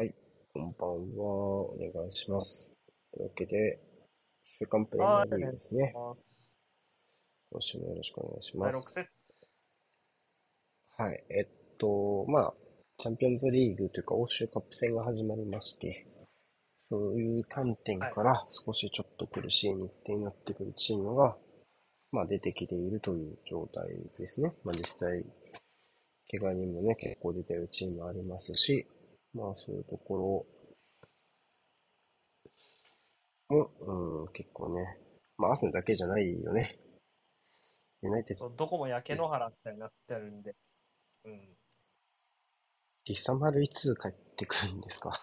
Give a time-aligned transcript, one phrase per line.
[0.00, 0.14] はい、
[0.54, 1.26] こんばんは。
[1.72, 2.70] お願いします。
[3.12, 3.80] というわけで、
[4.44, 5.92] 週刊プレミアリーグですね。
[5.92, 9.08] 今週もよろしくお願いします。
[10.96, 12.54] はい、えっと、まあ、
[12.98, 16.06] チャンピオンズリーグというか欧州カップ戦が始まりまして、
[16.78, 21.36] そういう観点から少しちょっと苦しい日程になってくるチームが、
[22.12, 24.54] まあ出てきているという状態ですね。
[24.62, 25.24] まあ実際、
[26.30, 28.86] 怪我人もね、結構出てるチームありますし、
[29.38, 30.46] まあそういうとこ
[33.50, 34.98] ろも、うん、結構ね、
[35.36, 36.76] まあアスだけじゃないよね。
[38.02, 38.50] ユナイテッド。
[38.50, 40.56] どこも焼け野原みたいになってるんで。
[41.24, 41.56] うん。
[43.06, 45.18] リサマルいつ帰ってくるんですか？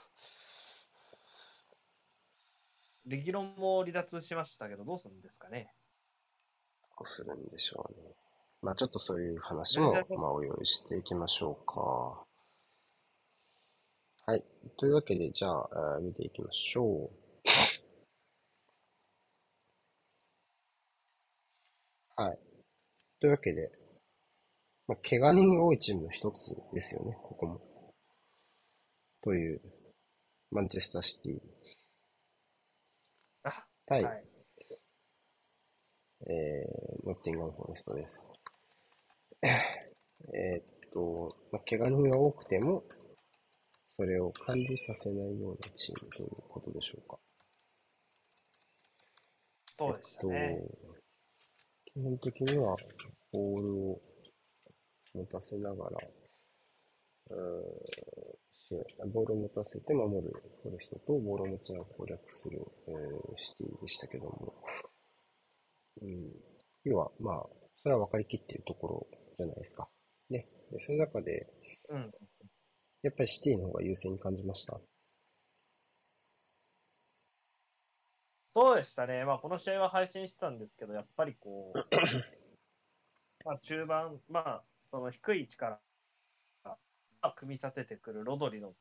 [3.05, 5.71] レギロンも離脱しましたけど、どうするんですかね。
[6.98, 8.16] どうするんでしょうね。
[8.62, 12.24] まあちょっとそういう話も、まあお用意していきましょうか。
[14.66, 14.72] はい。
[14.78, 17.26] というわけで、じゃあ、見ていきましょう。
[22.16, 22.40] はい。
[23.20, 23.72] というわけで、
[24.88, 27.62] まあ、怪我人が多いチームの一つですよね、ここも。
[29.22, 29.62] という、
[30.52, 31.40] マンチェスターシティ。
[33.88, 34.24] 対、はい、
[36.27, 38.27] えー、ノッティンガム・フォレストです。
[40.34, 42.84] えっと、まあ、怪我人が多くても、
[43.98, 47.18] それを感じさせないようなチームということでしょうか。
[49.77, 50.35] そうでしたね。
[50.35, 50.96] えっと、
[51.85, 52.76] 基本的には、
[53.32, 54.01] ボールを
[55.13, 55.98] 持たせながら、
[57.29, 57.35] う
[59.07, 64.56] ん、ボールを持たせて守るフォレストと、ボールを持ちながら攻略する、えー、シティでしたけども、
[66.01, 66.31] うん、
[66.84, 67.46] 要は、まあ、
[67.78, 69.07] それは分かりきっているところ
[69.38, 69.88] じゃないですか。
[70.29, 70.47] ね。
[70.72, 71.47] で、その中で、
[71.90, 72.12] うん、
[73.06, 74.79] やっぱりシティの方が優勢に感じました？
[78.56, 79.25] そうでしたね。
[79.25, 81.77] まあ、この試合は配信してたんですけど、やっぱりこう、
[83.45, 85.79] まあ、中盤、まあ、その低い位置か
[87.21, 88.73] ら、組み立ててくるロドリの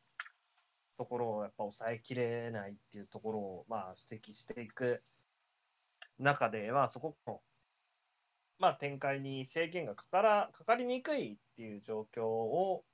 [0.97, 5.03] ところをやっぱ抑えきれないっていうところを、まあ、指摘していく
[6.19, 7.43] 中で、まあ、そこの、
[8.59, 12.85] まあ、展開に制限がかからかかりにくいっていう状況を、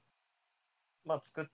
[1.04, 1.44] まあ、作っ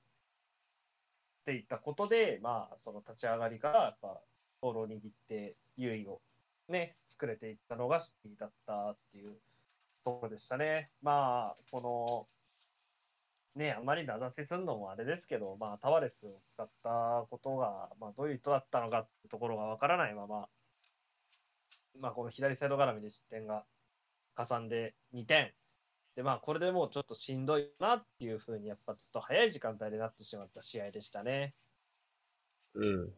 [1.44, 4.20] ていったことで、まあ、その立ち上がりからやっぱ
[4.60, 6.20] ボールを握って優位を、
[6.68, 9.36] ね、作れていったのがシティだったっていう
[10.04, 10.90] ところでしたね。
[11.02, 12.28] まあ、こ
[13.56, 20.48] の、ね、あまり名指しするのもあれですけど、まあ、タワレスを使ったことが、まあ、どういう意図だったのかってところがわからないまま、
[22.00, 23.64] まあ、この左サイド絡みで失点が
[24.34, 25.52] かさんで2点
[26.16, 31.54] で、まあ、これでもうちょっとしんどいなっていうふうに、やっぱちょっと早い時間帯でなってしまった試合でしたね。
[32.74, 33.12] うん。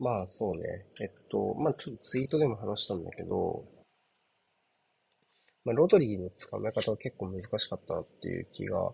[0.00, 0.86] まあ、そうね。
[1.00, 3.64] えっと、まあ、ちょっとツイートでも話したんだけど、
[5.64, 8.92] まあ、ロドリーの捕まえ方は結構難しかったなっていう気が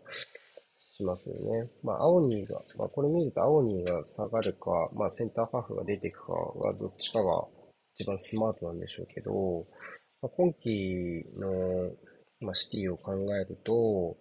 [0.97, 1.71] しますよね。
[1.83, 7.47] まあ、青ニーが、まあ、これ見ると青ニーが下がるか、まあ、センターハーフが出ていくかがどっちかが
[7.95, 9.67] 一番スマートなんでしょうけど、
[10.21, 11.91] まあ、今季の
[12.41, 14.17] まあ、シティを考えると、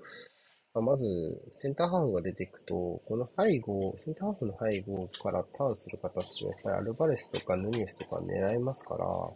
[0.74, 1.08] まあ、まず、
[1.54, 9.36] センターハーフが出ていくと、この背後、センターハーフの背後からターンする形は、やっぱりアルバレスとかヌニエスとか狙えますから、そ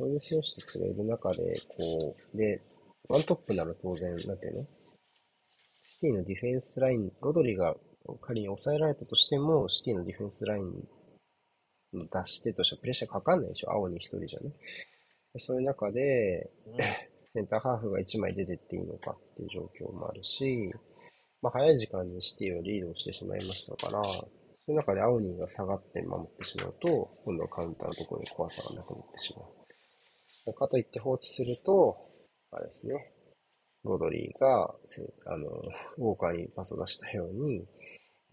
[0.00, 2.62] ういう選手たちがいる中で、こう、で、
[3.08, 4.66] ワントップなら当然、なんていうの？
[5.84, 7.76] シティのディフェンスライン、ロドリが
[8.20, 10.64] 仮に抑えられたとしても、シティのディフェンスライン
[11.94, 13.70] の出し手としてはプレッシャーかかんないでしょ？
[13.70, 14.50] 青に一人じゃね？
[15.38, 16.76] そういう中で、うん
[17.36, 20.72] センターハーフが1枚出てっていいのかっていう状況もあるし、
[21.42, 24.26] まあ、早い時間にシティをリードしてしまいましたから、そ
[24.68, 26.88] ういう中でアオニーが下がって守ってしまうと、
[27.26, 30.54] 今度はカウンターのところに怖さがなくなってしまう。
[30.54, 31.94] かといって放置すると、
[32.52, 32.94] あれですね、
[33.84, 34.74] ロドリーが、
[35.26, 35.46] あの、
[35.98, 37.66] ウォーカーにパスを出したように、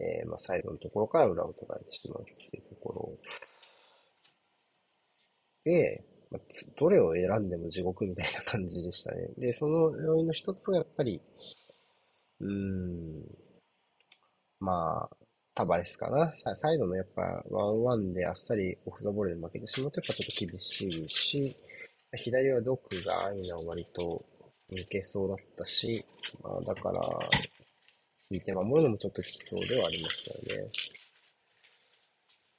[0.00, 3.18] えー、まあ、サイドのところから裏を取られてしまうっていうところ
[5.64, 6.40] で、まあ、
[6.76, 9.28] どれを選んでも地獄みたいな感じでしたね。
[9.38, 11.20] で、その要因の一つがやっぱり、
[12.40, 13.24] うーん、
[14.58, 15.16] まあ、
[15.54, 16.34] タバレスかな。
[16.56, 21.56] サイドのやっぱワンワンであっさりオフザボールで負けてしまうとやっぱちょっと厳しいし、
[22.16, 24.24] 左はドックが安易な割と
[24.72, 26.04] 抜けそうだったし、
[26.42, 27.00] まあだから、
[28.30, 30.70] 引いて守るのもちょっときつそうではありましたよね。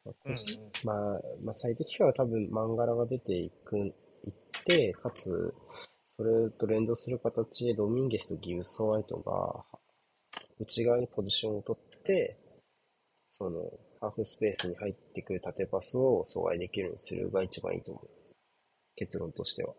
[0.05, 0.37] まあ、うんうん、
[0.83, 3.93] まあ、まあ、最適化は多分、マンガラが出ていく、いっ
[4.65, 5.53] て、かつ、
[6.15, 9.65] それと連動する形でドミンゲスとギブス・ホワイトが、
[10.59, 12.37] 内側にポジションを取って、
[13.29, 13.61] その、
[13.99, 18.09] ハーフスペースに入ってくる縦パスを阻害できるようにするが一番いいと思う。
[18.95, 19.73] 結論としては。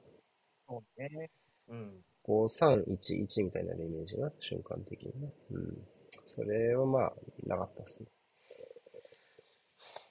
[0.69, 1.31] そうね。
[1.69, 2.05] うん。
[2.25, 5.33] 5-3-1-1みたいなイメージが瞬間的にね。
[5.51, 5.79] うん。
[6.25, 7.13] それはまあ、
[7.47, 8.09] なかったですね。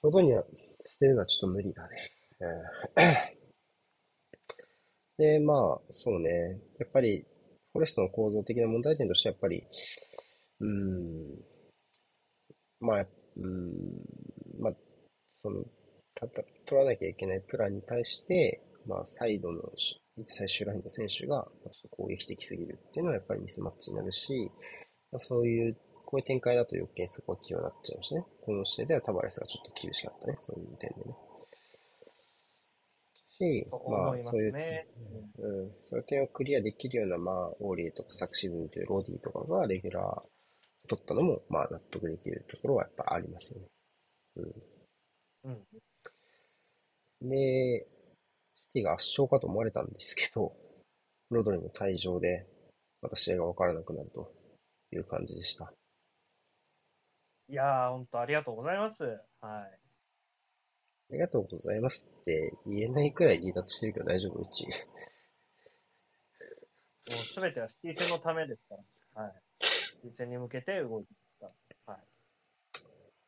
[0.06, 0.44] ことには、
[0.86, 2.12] 捨てるのはちょっと無理だね。
[5.18, 6.30] で、まあ、そうね。
[6.78, 7.26] やっぱり、
[7.72, 9.64] フォレストの構造的な問題点として、やっぱり、
[10.60, 11.38] うん、
[12.80, 13.06] まあ、
[13.36, 13.72] うん、
[14.60, 14.74] まあ、
[15.42, 15.64] その、
[16.14, 19.60] たた取らなきゃいけないプランに対して、まあ、サイドの
[20.26, 24.50] 最終ラインの選手が、ちょっと攻撃的すぎるっていうのはやっぱりミスマッチになるし、
[25.10, 25.76] まあ、そういう、
[26.06, 28.24] こういう展開だと余計にそこは気になっちゃいましたね。
[28.40, 31.14] この試合ではタバレスがちょっと厳しかったね、そういう点でね。
[33.36, 34.54] しそう、まあそういう。
[35.38, 40.30] うん、そういう点をクリアできるような、まあ、オーリーとか昨シーズンというロディとかがレギュラーを
[40.88, 43.66] 取ったのも、まあ、納得できるところはやっぱありますよね。
[45.44, 47.28] うん。
[47.28, 47.86] で、
[48.54, 50.52] シティが圧勝かと思われたんですけど、
[51.30, 52.46] ロドリの退場で、
[53.02, 54.32] また試合が分からなくなると
[54.92, 55.72] いう感じでした。
[57.48, 59.04] いやー、本当ありがとうございます。
[59.04, 59.14] はい。
[59.42, 59.68] あ
[61.12, 64.66] りがとうございますって言えないくらい離脱してるけど大丈夫うち。
[64.66, 64.72] も
[67.08, 68.76] うすべてはシティ戦のためですか
[69.14, 69.22] ら。
[69.22, 69.34] はい。
[69.60, 71.46] シティ戦に向けて動いてた。
[71.92, 72.00] はい。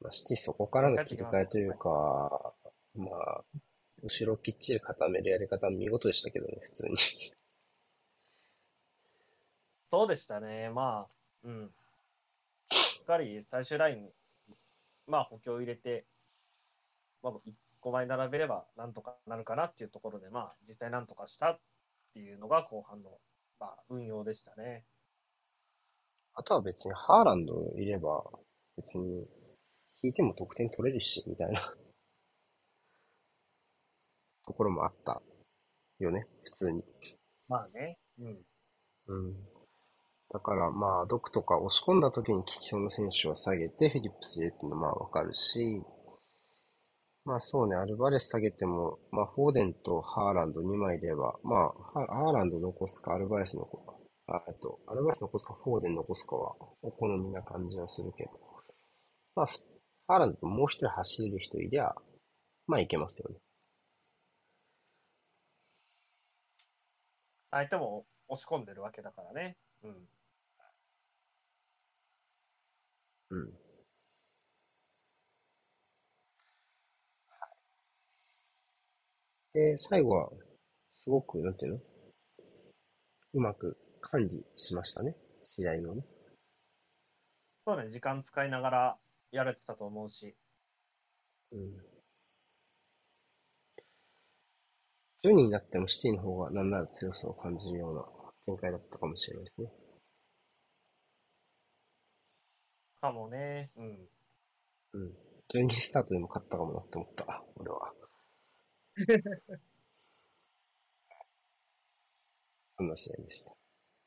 [0.01, 2.53] まあ、シティそこからの切り替えというか、
[2.97, 3.45] まあ、
[4.03, 6.97] 後ろをきっちり固めるやり方は見事でしたけどね、普通に。
[9.91, 10.71] そうでしたね。
[10.71, 11.15] まあ、
[11.45, 11.73] うん。
[13.09, 14.11] しっかり最終ライン、
[15.07, 16.05] まあ補強を入れて、
[17.23, 17.33] まあ、
[17.83, 21.61] 5枚並べればなんとかなるかなっていうところで、まあ実際なんとかしたっ
[22.13, 23.19] ていうのが後半の、
[23.59, 24.85] まあ、運用でしたね。
[26.35, 28.23] あとは別にハーランドいれば、
[28.77, 29.27] 別に
[30.03, 31.63] 引いても得点取れるし、みたいな
[34.45, 35.23] ところもあった
[35.99, 36.85] よね、普通に。
[37.49, 37.99] まあね。
[38.19, 38.45] うん。
[39.07, 39.58] うん。
[40.31, 45.83] だからまあ、ドクとか押し込んだ時に効きそうな選手は下げて、フィリップス入れていうのはまあわかるし、
[47.25, 53.87] まあそうね、アルバレス下げても、まあフォーデンとハーランド2枚いれば、まあ、ハーランド残すか、アルバレス残す
[54.27, 58.31] か、あ、と、アルバレス残すか、フォーデン残すかは、お好みな感じはするけど、
[59.35, 59.47] まあ、
[60.09, 61.95] ハーランドともう一人走れる人いりゃ、
[62.67, 63.37] まあいけますよね。
[67.51, 69.57] 相手も押し込んでるわけだからね。
[69.83, 70.09] うん。
[73.31, 73.53] うん。
[79.55, 80.31] で、最後は、
[80.93, 81.81] すごく、なんていうの？
[83.35, 85.17] うまく管理しましたね。
[85.41, 86.05] 試合をね。
[87.67, 88.99] そうね、時間使いながら
[89.31, 90.35] やれてたと思うし。
[91.53, 91.61] うん。
[95.25, 98.05] 10人になってもシティの方が何なら強さを感じるような
[98.47, 99.71] 展開だったかもしれないですね。
[103.09, 103.71] かもね。
[103.77, 104.09] うん。
[104.93, 105.13] うん。
[105.49, 107.95] 12スタートでも勝ったかもなって思った、俺は。
[112.77, 113.53] そんな試合でした。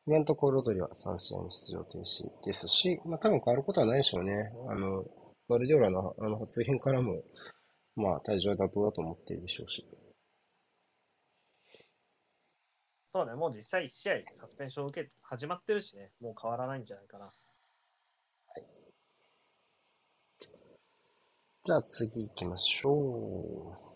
[0.05, 4.33] 今のところロドリは3試合の出場停止ですし、まあ多分変わることはないでしょうね。
[4.69, 5.03] あの、
[5.49, 7.23] ガルディオラのあの発言からも、
[7.95, 9.87] まあ退場は妥当だと思っているでしょうし。
[13.09, 17.33] そうね、もう実際1試合サスペンション受け、始まってるしね、もう変わらないんじゃないかな。
[21.63, 23.91] じゃあ次行きましょう。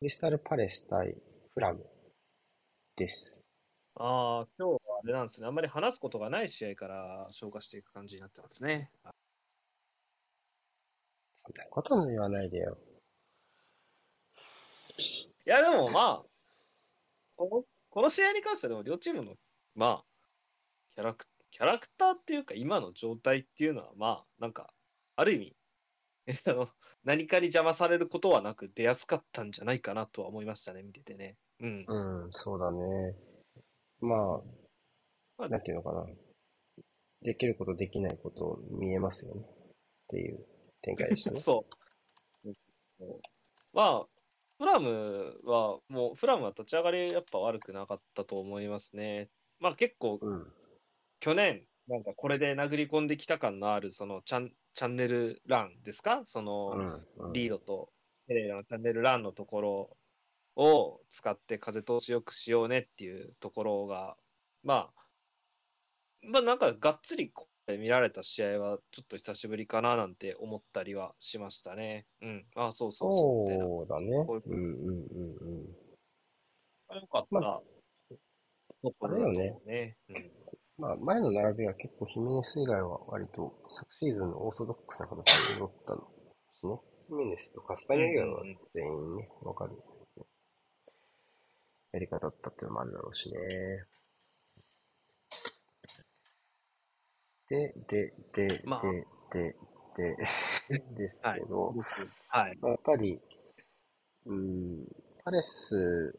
[0.00, 1.14] クリスタルパレス対
[1.54, 1.86] フラム
[2.96, 3.38] です。
[3.94, 5.46] ああ、今日はあれなんですね。
[5.46, 8.90] あんまり話すことがない試合から消化していく感じになってますね。
[11.44, 12.76] そんなことも言わないでよ。
[14.98, 16.22] いや、でもまあ、
[17.36, 19.34] このこの試合に関してはでも両チームの、
[19.76, 20.04] まあ、
[20.96, 21.24] キャラク
[21.56, 24.74] キャラクターっていうか、今の状態っていうのは、まあ、なんか、
[25.16, 25.56] ある意味、
[26.50, 26.68] あの
[27.02, 31.38] 何かに邪魔されることはなく出やすかったんじゃないかなとは思いましたね、見ててね。
[31.60, 31.86] うん。
[31.88, 33.16] うん、そうだね。
[34.00, 34.44] まま
[35.38, 36.04] あ、あなんていうのかな。
[37.22, 39.40] できることできないこと見えますよね。
[39.40, 39.46] っ
[40.08, 40.46] ていう
[40.82, 41.40] 展開でしたね。
[41.40, 41.64] そ
[42.44, 43.06] う。
[43.72, 44.06] まあ、
[44.58, 49.30] フラムは、もう、フラムは立ち上がりやっぱ悪くなかったと思いますね。
[49.58, 50.52] まあ結構、うん。
[51.20, 56.24] 去年、なんかこれで殴り込んできた感のある、そのチャンチャンネルランですか？
[56.24, 56.94] その、うん。
[57.28, 57.92] うんリードと
[58.28, 59.96] ペレイラのチャンネルランのところ
[60.56, 64.16] を使って風通しよくしようねっていうところが、
[64.62, 65.06] まあ、
[66.22, 67.32] まあなんかがっつり
[67.78, 72.06] 見られた試合はちょっと久しぶりかななんて思ったりはしましたね。
[72.20, 72.46] うん。
[72.54, 73.50] あそうそうそう。
[73.50, 74.42] そうだねこういう。
[74.46, 75.76] うんうんうんうん。
[76.88, 77.40] あよかった。
[77.40, 77.60] ま
[78.82, 79.96] ところだと思うね。
[80.08, 80.16] うん
[80.78, 86.02] まあ、前の並びは結構ヒメネス以外は割と昨シーズンのオーソドックスな形で戻ったの
[86.52, 86.78] しね。
[87.08, 88.42] ヒメネスとカスタニャ以外は
[88.74, 89.72] 全員ね、わかる。
[91.92, 93.38] やり方だったっていうのもあるだろうしね。
[97.48, 99.56] で、で、で、まあで、
[99.96, 100.16] で、
[100.68, 101.74] で、 ですけど、
[102.28, 102.58] はい。
[102.60, 103.18] まあやっぱり、
[104.26, 104.86] うん、
[105.24, 106.18] パレス、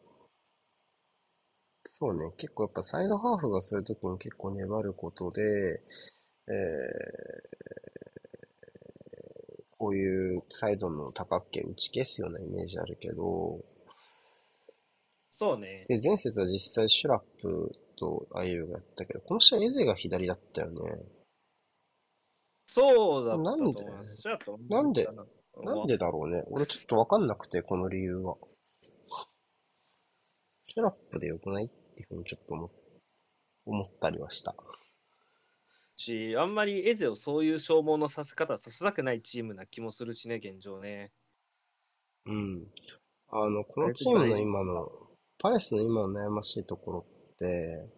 [2.00, 5.82] そうね、結構やっぱサイドハーフがそういう時に結構粘ることで、
[6.46, 6.52] えー、
[9.76, 13.64] こういうサイドの多角形打ち消すようなイメージあるけど、
[15.30, 15.84] そうね。
[15.88, 20.76] で、前節は実際シュラップとアイユがやったけど、この試合エゼが左だったよね。
[22.66, 24.22] そうだったとなんで思います。
[24.68, 26.44] なんでうなんでだろうね。
[26.48, 28.36] 俺ちょっとわかんなくて、この理由は。
[30.68, 32.70] シュラップでよくないっていうふうにちょっと思
[33.66, 34.54] 思ったりはした。
[35.96, 41.10] し、あんまりエゼをそういう消耗のさせ方させたくないチームな気もするしね、現状ね。
[42.26, 42.66] うん。
[43.30, 44.88] あの、このチームの今の、
[45.40, 47.88] パレスの今の悩ましいところって、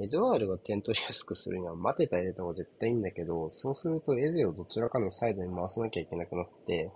[0.00, 6.92] エドワールが点取りやすくするには待てた入れた方が絶対いいんだけど、そうするとエゼをどちらかのサイドに回さなきゃいけなくなって、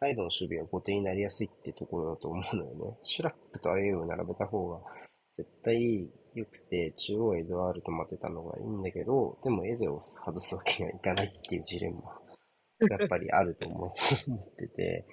[0.00, 2.98] サイドの守備が後手になりやすいってところだと思うのよね。
[3.02, 4.80] シュラップとアイエウを並べた方が
[5.36, 12.18] 絶対良くて、中央エドワールと待てたのがいいんだけど、でもエゼを外すわけにはいかないっていうジレンマ、
[12.88, 13.92] やっぱりあると思っ
[14.56, 15.06] てて、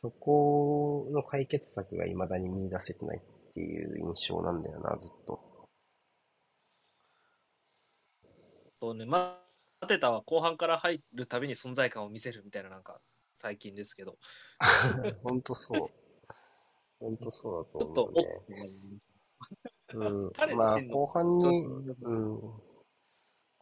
[0.00, 5.68] そこの解決策が未だに見出せてないっていう印象なんだよな、ずっと。
[8.74, 9.38] そうね、マ
[9.86, 12.98] テタは後半から入るたびに存在感を見せるみたいな、なんか
[13.34, 14.16] 最近ですけど、
[15.22, 15.90] ほんとそう。
[16.98, 18.26] ほんとそうだと思うね。
[19.94, 20.54] うん彼。
[20.54, 21.64] まあ、後半に、
[22.02, 22.40] うん。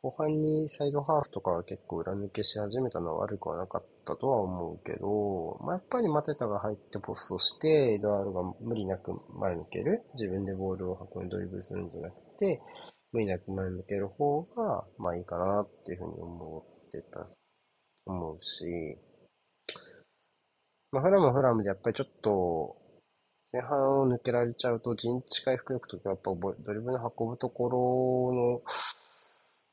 [0.01, 10.05] 後半にサイドハーフとかが結構裏抜けし始めたのは悪くはなかったとは思うけど、まあ、やっぱりマテタが入ってポストして、エドワールが無理なく前抜ける。
[10.15, 12.61] 自分でボールを運んでドリブルするんじゃなくて、
[13.13, 17.27] 無理なく前抜ける方が、まあいいかなっていうふうに思ってた、
[18.07, 18.65] 思うし、
[20.91, 22.77] まあ、フラムはフラムでやっぱりちょっと、
[23.53, 28.63] 前半を抜けられちゃうと、陣地回復力とか、やっぱドリブル運ぶところの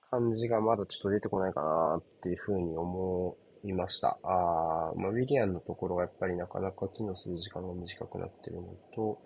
[0.10, 4.18] 感じがまだちょっと出てこないかなっていうふうに思いました。
[4.24, 8.64] あーまあ、ウィリアンのところがやっぱりなかなか機能する時間が短くなってるの
[8.96, 9.22] と、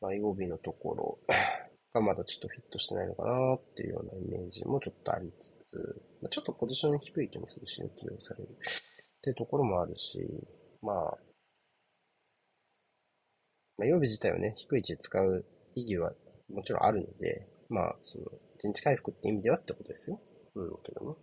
[0.00, 1.18] まあ、イゴビのところ
[1.92, 5.54] がまだちょっとフィットしてないのかなっていうようなイメージもちょっとありつつ、
[6.22, 8.54] まあ、ちょっとポジション低い気もするし、ね、起用されるっ
[9.22, 10.18] ていうところもあるし、
[10.82, 11.18] まあ、
[13.78, 15.44] まあ、曜日自体をね、低い位置で使う
[15.74, 16.12] 意義は
[16.50, 18.26] もちろんあるので、まあ、その、
[18.60, 20.20] 陣地回復って意味ではってことですよ。
[20.56, 21.16] うん、けどね。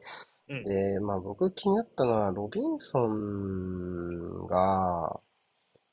[0.48, 5.20] うんで、まあ僕気になったのは、ロビンソンが、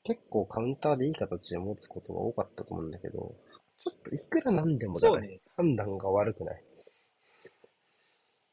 [0.03, 3.35] 結構カウンターでいい形で持つことが多かったと思うんだけど、
[3.79, 5.39] ちょっといくらなんでもだね。
[5.57, 6.63] 判断が悪くない。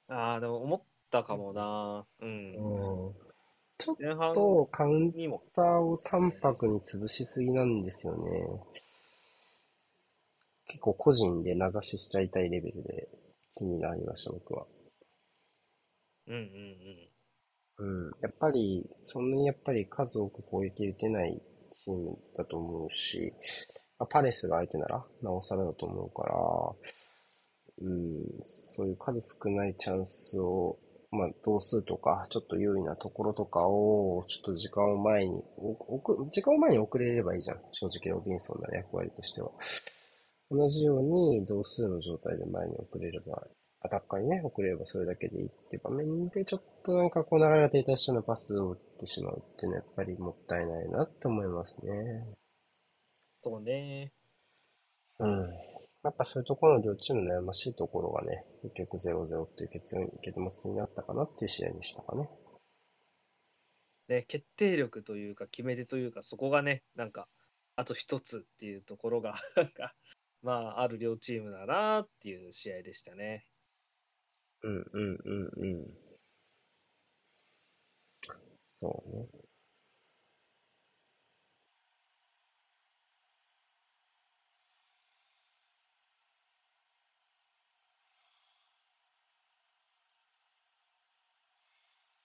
[0.09, 2.07] ああ、でも思ったかもな。
[2.21, 2.55] うん。
[2.55, 3.15] うん。
[3.81, 5.13] ちょっとカウン
[5.55, 8.21] ターを淡白に潰しすぎなんですよね。
[10.69, 13.09] 結構個人で名指ししちゃいたいレベルで
[13.57, 14.67] 気になりました、僕は。
[16.29, 16.41] うんうん
[17.81, 18.07] うん。
[18.07, 18.11] うん。
[18.23, 21.43] やっぱり、そんなにやっぱり数多く攻撃打てない
[21.85, 23.33] チームだと思うし、
[23.99, 26.35] まあ、パレスが相手なら、なおさらだと思うから、
[27.83, 28.23] うん、
[28.71, 30.79] そういう数少ないチャンスを、
[31.13, 37.59] まあ、同数とか、ちょっと優位なところとかを、ちょっと時間を前に、お置く、時間を前に遅れればいいじゃん。
[37.73, 39.51] 正直ロビンソンの役割としては。
[40.51, 43.47] 同じように同数の状態で前に遅れれば、
[43.83, 51.91] アタッカーにね、遅れればそれだけでいいっていう場面で、ちょっとなんかこう流れが停滞したようなパスを打ってしまうっていうのはやっぱりもったいないなって思いますね。
[53.43, 54.13] そうね。
[55.19, 55.70] うん。
[56.03, 59.97] やっぱそういうところの両チームの悩ましいところがね、結局0-0っていう結
[60.63, 62.29] 末になったかなっていう試合でしたかね。
[64.09, 67.29] ね、決定力というか、決め手というか、そこがね、なんか、
[67.77, 69.95] あと一つっていうところが、 なんか、
[70.43, 73.47] まあ、ある両チームだなっていう試合でしたね。
[74.63, 75.95] うんうんうんうん。
[78.81, 79.29] そうね。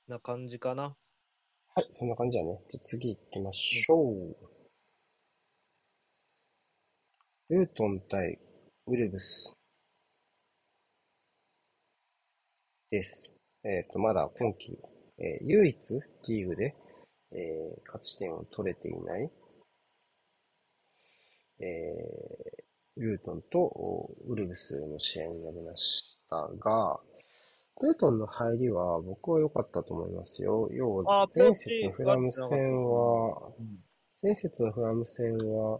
[0.07, 0.95] な感じかな。
[1.75, 2.59] はい、そんな感じだね。
[2.69, 4.35] じゃ次行きましょう。
[7.50, 8.39] ルートン対
[8.88, 9.55] ウルブス
[12.91, 13.35] です。
[13.63, 14.77] えっ、と、まだ今季、
[15.19, 15.77] えー唯一
[16.29, 16.75] リーグで、
[17.31, 19.31] えー勝ち点を取れていない、
[21.59, 27.00] えールートンとウルブスの試合になりましたが、
[27.82, 30.70] ルートンの入りは僕は良かったと思いますよ。
[30.72, 33.86] 要はあ、前節のフラム戦は、うん
[34.24, 35.79] 前節のフラム戦は、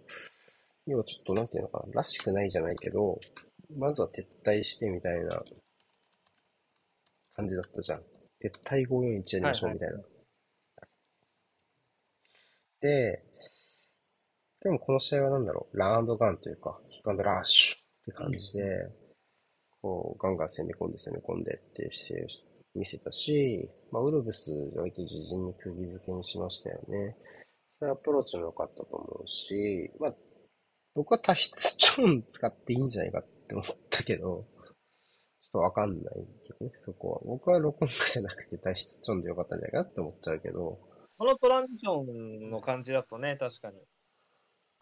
[0.86, 3.20] 要はちょっとなんていうのかな、らしくないじゃないけど、
[3.78, 5.30] まずは撤退してみたいな
[7.36, 8.00] 感じだったじゃん。
[8.44, 9.98] 撤退541やりましょうみたいな。
[12.82, 13.24] で、
[14.62, 18.92] でもこの試合はなんだろう、ランドガンというか、キックアンドラッシュって感じで、
[19.86, 27.16] こう、ガンガン攻め込んで攻め込んでっていう姿勢を見せたし、まあ、ウルブス、割と自陣に釘付けにしましたよね。
[27.80, 30.16] そういうアプローチも良かったと思うし、まあ、
[30.96, 37.20] 僕は多筆チョン使っていいんじゃないかって思ったけど、ちょっとわかんないけどね、そこは。
[37.24, 40.80] 僕は録音家じゃなくて多筆チョンでよかったんじゃないかなって思っちゃうけど、
[41.20, 43.78] このトランジションの感じだとね、確かに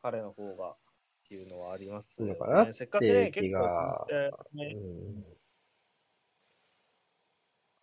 [0.02, 0.78] 彼の方が
[1.26, 4.08] っていうのはありますのかなってせっかくね、気結構
[4.54, 5.44] ねうん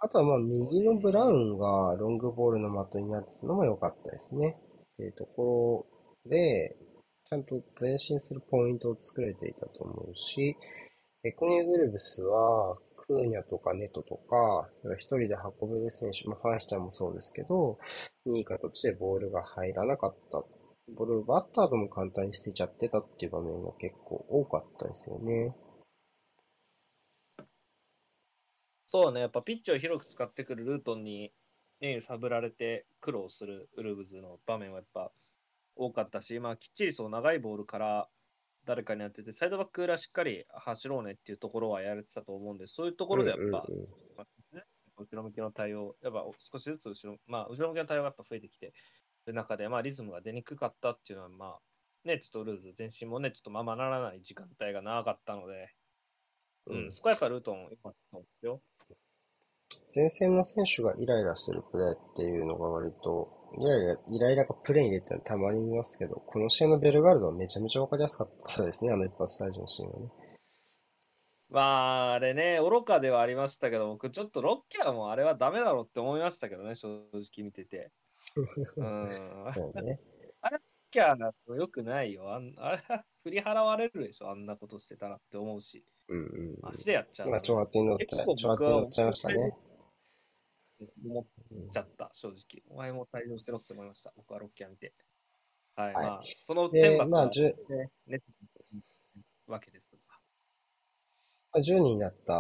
[0.03, 4.57] あとはまあ右のブラウンがロングボールの的になるのも良かったですね。
[4.93, 5.87] っていうとこ
[6.25, 6.75] ろで、
[7.29, 10.57] ちゃんと前進するポイントを作れていたと思うし、
[11.23, 17.79] エコニー・グルブスは、クーニャとかネトとか、一人で運べる選手、まあ、ファンヒちゃんもそうですけど、
[18.25, 20.43] いい形でボールが入らなかった。
[20.97, 25.55] ボールを奪った後も簡単に捨てちゃってたっていう場面が結構多かったですよね。
[28.87, 31.33] そうね、やっぱピッチを広く使ってくるルートンに、
[31.81, 35.13] ね、サブられて苦労するウルブズの場面はやっぱ
[35.77, 38.09] 多かったし、まあ、きっちりそう長いボールから
[38.67, 43.89] 誰かに当てて、サイドバック裏しっかり走ろうねっていうところはやれてたと思うんで、そういうところでやっぱ、うんうんうん
[45.01, 48.75] 後ろ向きの対応、やっぱ少しずつ後ろ,、まあ、後ろ向きの対応がやっぱ増えてきて
[49.31, 51.59] る中で、まあ、リズムが出にくかったっていうのは、まあ、
[52.05, 55.75] ね、ちょっとルーズ、前進もね、ちょっとままならない時間帯が長かったので、
[56.67, 58.61] うん、うんそこはやっぱルートン良かったんですよ。
[59.95, 70.09] 前線の選手がイライラするプレーっていうのが割と、イライラ、イライラがプレーに出てたまに見ますけど、この試合のベルガルドはめちゃめちゃわかりやすかったですね、あの一発退場のシーンはね。
[71.51, 77.91] まあ、あれね、愚かではありましたけど、僕ちょっとロッキャーもあれはダメだろうって思いましたけどね、正直見てて。
[78.37, 79.11] うん。
[79.55, 80.01] そうね。
[80.91, 82.35] キャーだと良くないよ。
[82.35, 85.85] あんあれは振り払われるでしょ、あんなことしてたらって思うし。
[86.09, 86.25] うんうん
[86.63, 86.69] うん。
[86.69, 87.33] 足でやっちゃうの。
[87.33, 89.53] まあ、挑発に乗っちゃ挑発に乗っちゃいましたね。
[91.05, 92.63] 思っうんちゃった、正直。
[92.69, 94.13] お前も退場してろって思いました。
[94.17, 94.93] 僕はロッキャー見て。
[95.77, 98.23] はい、はいまあ、そので天罰は、ね、ね、
[99.47, 99.91] わけです。
[99.93, 99.99] ま
[101.53, 102.33] あ10人になった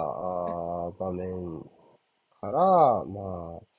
[0.98, 1.62] 場面
[2.40, 3.69] から、まあ、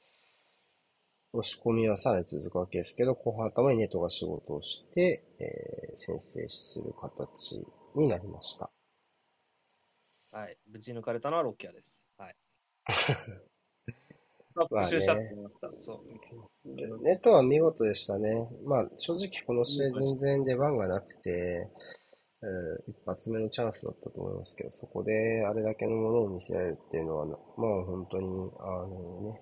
[1.34, 7.64] 押し込みはさらに続くわけですけど、後半頭にネトが仕事をして、えー先制する形
[7.96, 8.72] になりました。
[10.32, 10.58] はい。
[10.72, 12.08] ぶち抜かれたのはロッキャーです。
[12.18, 12.36] はい。
[14.56, 15.82] まあね復習したと思いました。
[15.82, 17.04] そう。
[17.04, 18.50] ネトは見事でしたね。
[18.66, 21.70] まあ、正直この試合全然出番がなくて、
[22.42, 29.42] うん、一発目のチャンスだったと思いますけど、そこであれだけのものを見せられるっていうのはな、まあ本当に、あのね、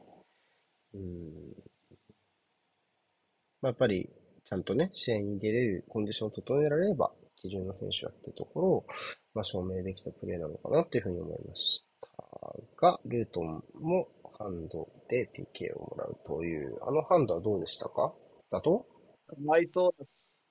[0.96, 1.69] うん、
[3.62, 4.10] まあ、やっぱり
[4.46, 8.86] ちゃんとね、試合に出れるコンディションを整えられれば、一流の選手だってところを、
[9.34, 18.14] まあ、証明できたプレーなのかなっていうふうに思いましたが、ルートンもハンドで PK をもらうという、あのハンドはどうでしたか？
[18.50, 18.86] だと？
[19.42, 19.94] マイト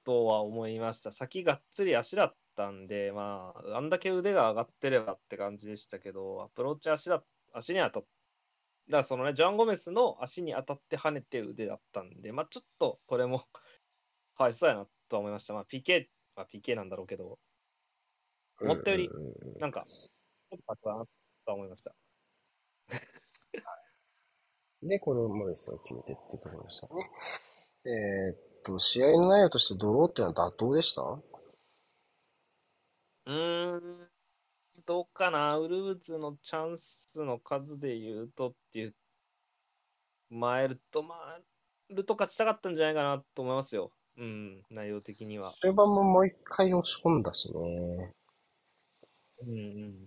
[0.05, 1.11] とは思いました。
[1.11, 8.05] 先がっつり足だったんで、まあ、あんだけ腕が上がってればって感じでしたけど、アプローチ足だ足に当たっ
[8.88, 13.38] だからそのね、ジョアン・ゴメスの足に当たって跳ねて腕だったんで、まあちょっとこれも
[14.35, 15.55] かわいそうやなとは思いました。
[15.55, 17.38] まあ PK は PK なんだろうけど、
[18.61, 19.11] 思ったより
[19.59, 19.87] なんか、
[20.51, 21.11] ちょっとかなと
[21.46, 21.94] は思いました。
[24.83, 27.11] で、これをモレスが決めてってところでしたね。
[27.85, 31.03] えーっと、試合の内容としてドローっていうのは妥当でした？
[31.03, 34.11] うーん、
[34.88, 38.94] どうかな、ウルブズのチャンスの数で言うとっていう、
[40.31, 41.40] マイルと、まあ、
[41.90, 43.92] ルト勝ちたかったんじゃないかなと思いますよ。
[44.16, 45.53] うん、内容的には。
[45.61, 48.14] 終盤ももう一回押し込んだしね。
[49.42, 49.59] うんうんう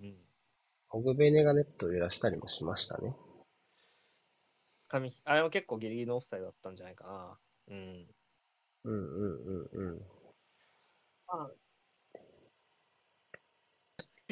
[0.08, 0.16] ん。
[0.90, 3.16] オグベネがネットを揺らしたりもしましたね。
[4.88, 7.38] 紙あれも結構ギリギリのオフサイドだったんじゃないかな。
[7.68, 8.08] うん。
[8.86, 10.02] うんうんうんうん。
[11.28, 11.61] まあ、結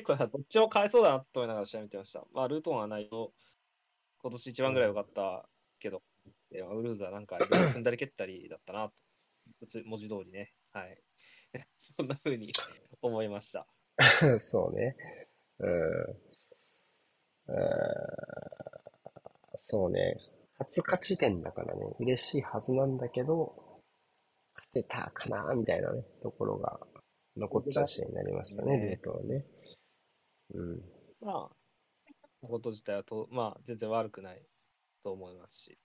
[0.06, 2.24] 構どっちも返そうだなと思いながら試合見てました。
[2.34, 3.32] まあ、ルートンは内容、
[4.22, 5.48] 今年一番ぐらい良かった
[5.80, 6.02] けど、
[6.52, 8.94] ウルーズはなんか踏んだり蹴ったりだったなと、
[9.86, 10.54] 文字通りね。
[10.72, 11.02] はい。
[11.78, 12.52] そんな風に
[13.02, 13.68] 思いました。
[14.40, 14.96] そうね。
[15.60, 15.70] うん。
[15.72, 18.60] うーん
[19.70, 20.18] そうね。
[20.58, 23.54] 初勝ち点だからね、嬉しいはずなんだけど、
[24.56, 26.80] 勝てたかなみたいなね、ところが
[27.38, 29.46] 残っちゃう試合になりましたね、ねルートはね。
[30.54, 30.82] うん。
[31.22, 31.56] まあ、
[32.48, 34.42] こと自体はと、まあ、全然悪くない
[35.04, 35.78] と思いますし。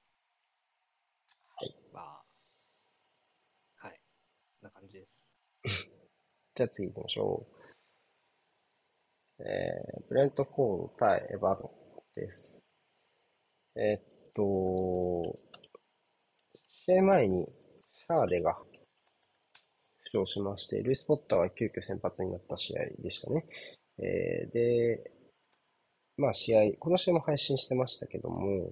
[1.57, 1.77] はい。
[1.93, 2.25] まあ、
[3.77, 4.01] はい。
[4.61, 5.35] こんな感じです。
[6.55, 7.65] じゃあ次行きましょう。
[9.41, 12.65] えー、ブレントフォード対エバートンです。
[13.77, 15.37] えーっと、
[16.57, 18.65] 試合前にシャーデが負
[20.23, 23.45] 傷しまして、ルイス・ポッターは急遽先発になった試合でしたね。
[23.99, 25.11] えーで、
[26.17, 28.71] まあ試合、この試合も配信してましたけども、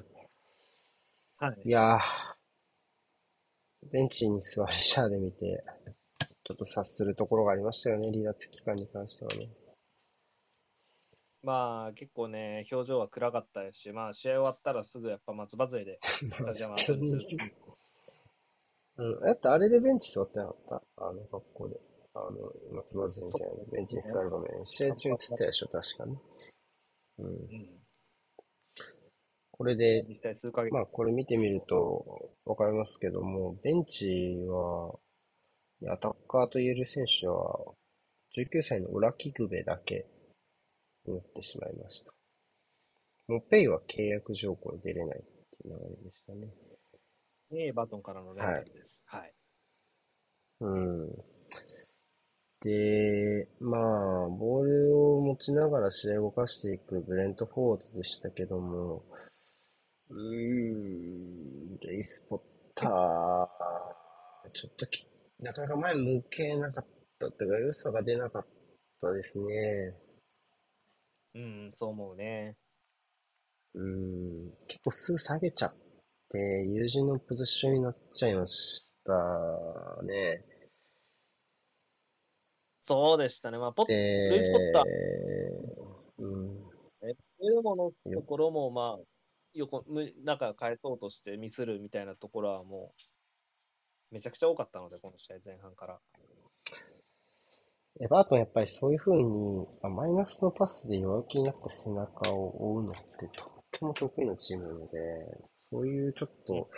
[1.39, 1.63] はい。
[1.65, 2.01] いやー、
[3.91, 5.65] ベンチに座りシャーデ見て、
[6.45, 9.49] ちょっと察するところがありましたよね、離脱期間に関してはね。
[11.43, 16.77] まあ、結構ね、表情は暗かったですし、まあ、試合終わったらすぐやっぱ松葉杖で スタジアム。
[18.99, 19.21] うん。
[19.21, 21.81] だってあれでベンチ座ってなかったあの格好で。
[22.15, 24.49] あの、松葉杖みたいなベンチに座る場面。
[24.65, 26.17] 試合中に映ったでしょ、確かに。
[27.19, 27.27] うん。
[27.27, 27.83] うん。
[29.51, 30.05] これで、
[30.73, 34.99] まあこれ見てみるとわかりますけども、ベンチは、
[35.89, 37.75] アタッカーと言える選手は、
[38.37, 40.07] 19歳のオラキグベだけ
[41.07, 42.13] になってしまいました。
[43.29, 46.49] もうペイは契約条項で出れないっていう流れでしたね。
[47.51, 49.05] ねバトンからのレンタルです。
[49.07, 49.33] はい。
[50.61, 51.11] うん。
[52.63, 59.05] で、まあ、ボールを持ちながら試合を動かしていくブレントフォードでしたけども、
[60.11, 62.41] うーん、レイスポッ
[62.77, 65.07] ター、ちょっとき、
[65.41, 66.87] なかなか前向けなかっ
[67.19, 68.47] たというか、良さが出なかっ
[69.01, 69.45] たですね。
[71.35, 72.57] うん、そう思うね。
[73.75, 75.75] うん、結構すぐ下げちゃっ
[76.31, 79.13] て、友人のポジションになっちゃいました
[80.05, 80.52] ね。
[82.85, 83.59] そうでしたね。
[83.59, 84.85] まあ、ポッで、ルイスポッター
[86.19, 86.57] うん、
[87.07, 89.05] ね、いうものところも、まあ、
[89.55, 92.93] 横、む中変えそうとしてミスるみたいなところはも
[94.11, 95.99] う、めちゃくちゃ多かったので、この試合前半から。
[98.01, 104.99] エバートンやっぱりそういう風に、あマイナスのパスで弱気になった背中を追うのってとっても得意なチームなので、
[105.71, 106.71] そういうちょっと、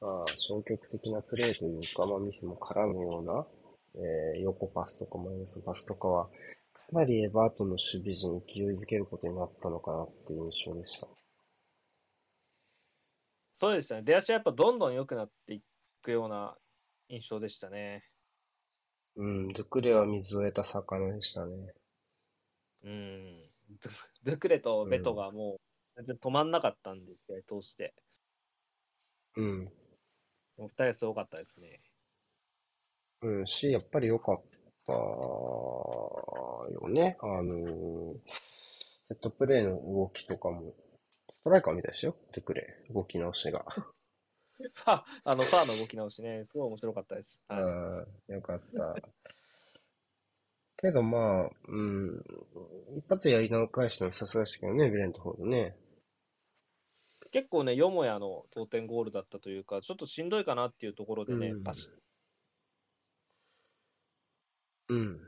[0.00, 3.46] まあ、消極的なプレーというか、まあ、ミスも絡むような、
[3.94, 6.32] えー横パスとかマイナスパスとかは、か
[6.92, 11.06] なりエバートンの守備陣を勢いづけることになったのかなっていう印象でした。
[13.56, 14.02] そうですね。
[14.02, 15.62] 出足はやっぱどんどん良くなってい
[16.02, 16.56] くような
[17.08, 18.04] 印象でしたね。
[19.16, 21.74] うん、ドゥクレは水を得た魚でしたね。
[22.84, 23.50] うん。
[24.24, 25.60] ドゥクレとベトがもう、
[25.96, 27.94] 全然止まんなかったんで、試合通して。
[29.36, 29.64] うん。
[30.56, 31.80] もう二人すごかったですね。
[33.22, 34.42] うん、し、やっぱり良かっ
[34.86, 37.16] たよね。
[37.20, 38.16] あのー
[39.10, 40.72] セットプレーの動きとかも、
[41.34, 42.14] ストライカーみたいですよ。
[42.32, 43.66] ドゥクレ、動き直しが。
[44.84, 47.42] あ、 あの、ファーの動き直しね、すごい面白かったです。
[47.48, 47.62] はい
[48.28, 48.94] うん、よかった。
[50.76, 52.24] けどまあ、うん、
[52.96, 55.76] 一発やり直返したのさすがでしたけどね、ブレントフォードね。
[57.32, 61.90] 結構ね、よもやの同点ゴールだったというか、ちょっとしんどいかなっていうところでね、うんパシッ
[64.90, 65.20] うん、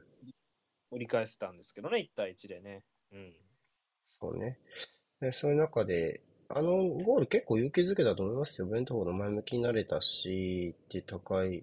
[0.91, 2.83] 折り返したんですけどね、1対1でね。
[3.13, 3.33] うん。
[4.21, 4.59] そうね。
[5.21, 8.67] でそういう中で、あのゴール結構勇気づけたと思いますよ。
[8.67, 11.63] ブレントフォード前向きになれたし、って高い、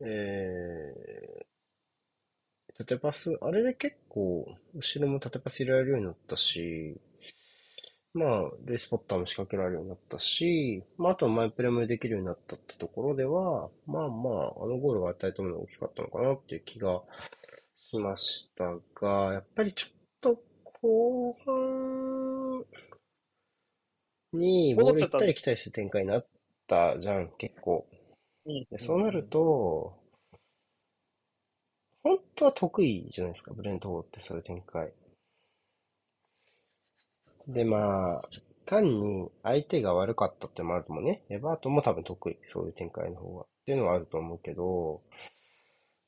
[0.00, 1.50] えー、
[2.76, 7.00] 縦パス、あれで結構、後ろも縦パス入れられるようになったし、
[8.12, 17.02] まあ、レースポッターも仕掛けられるようになったし、まあ、あとはマイプレもできるようになったってところでは、まあまあ、あのゴールが与えたものが大きかったのかなっていう気が
[17.76, 20.42] しましたが、やっぱりちょっと
[20.82, 22.64] 後半
[24.32, 26.22] にボール行ったり来たりする展開になっ
[26.66, 27.86] たじゃん、結構。
[28.70, 29.96] でそうなると、
[32.02, 34.92] 本当は得意じゃないですか、ブレントフォってそういう展開。
[37.52, 38.22] で、まあ、
[38.66, 41.22] 単に相手が悪かったってのもあると思うね。
[41.28, 42.38] エバートンも多分得意。
[42.44, 43.42] そういう展開の方が。
[43.42, 45.02] っていうのはあると思うけど、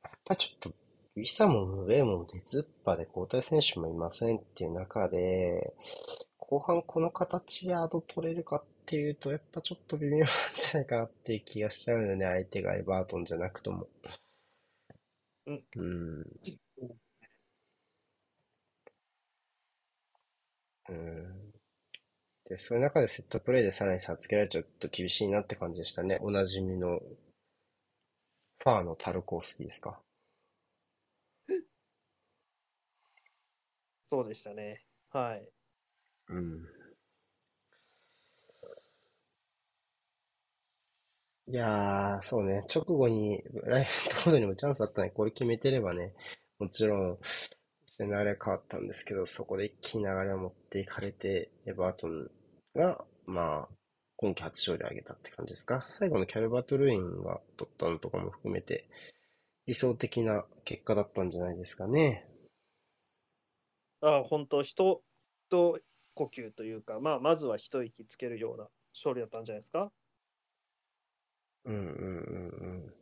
[0.04, 0.70] やっぱちょっと、
[1.16, 5.74] ウィサもムベーもデズッパで交代選手もいませんっていう中で、
[6.38, 10.28] 後半この形でアド取れるかっていうと、やっぱちょっと微妙なん
[10.58, 12.24] じゃないかなっていう気がしちゃうよね。
[12.24, 13.88] 相手がエバートンじゃなくとも。
[15.46, 15.64] うん。
[15.76, 16.26] うん。
[20.92, 21.52] うん。
[22.44, 26.18] で、そういう中でセットプレーでさらに差つけられちゃうと厳しいなって感じでしたね。
[26.22, 27.00] おなじみの、
[28.60, 30.00] ファーのタルコースキーですか？
[34.04, 34.84] そうでしたね。
[35.10, 35.48] はい。
[36.28, 36.66] うん。
[41.48, 42.64] いやー、そうね。
[42.74, 45.10] 直後に、ライフ トードにもチャンスあったね。
[45.10, 46.14] これ決めてればね、
[46.58, 47.18] もちろん、
[48.02, 52.28] シナリオ変わったんですけど、そこで一気に流れを持っていかれて、エバートン
[52.74, 53.74] が、まあ、
[54.16, 55.84] 今季初勝利を挙げたって感じですか。
[55.86, 58.88] 最後のキャルバート・ルインが取ったのとかも含めて、
[59.66, 62.26] 理想的な結果だったんじゃないですかね。
[64.00, 65.00] あ本当、人、
[65.48, 65.78] 人
[66.14, 69.92] 呼吸というか、まあ、まずは一息つけるような勝利だったんじゃないですか。
[71.66, 72.94] うんうんうんうん。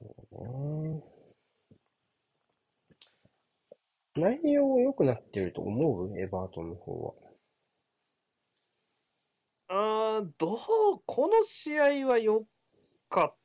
[0.00, 1.11] そうね。
[4.14, 6.18] 内容良くなってると思う？
[6.18, 7.14] エバートンの方は。
[9.68, 10.58] あーどう、
[11.06, 12.46] この試合は良
[13.08, 13.36] かっ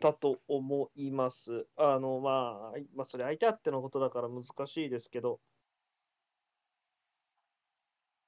[0.00, 1.68] たと思います。
[1.76, 5.38] あの、まあ、まあ、それ相手あってのことだから難しいですけど、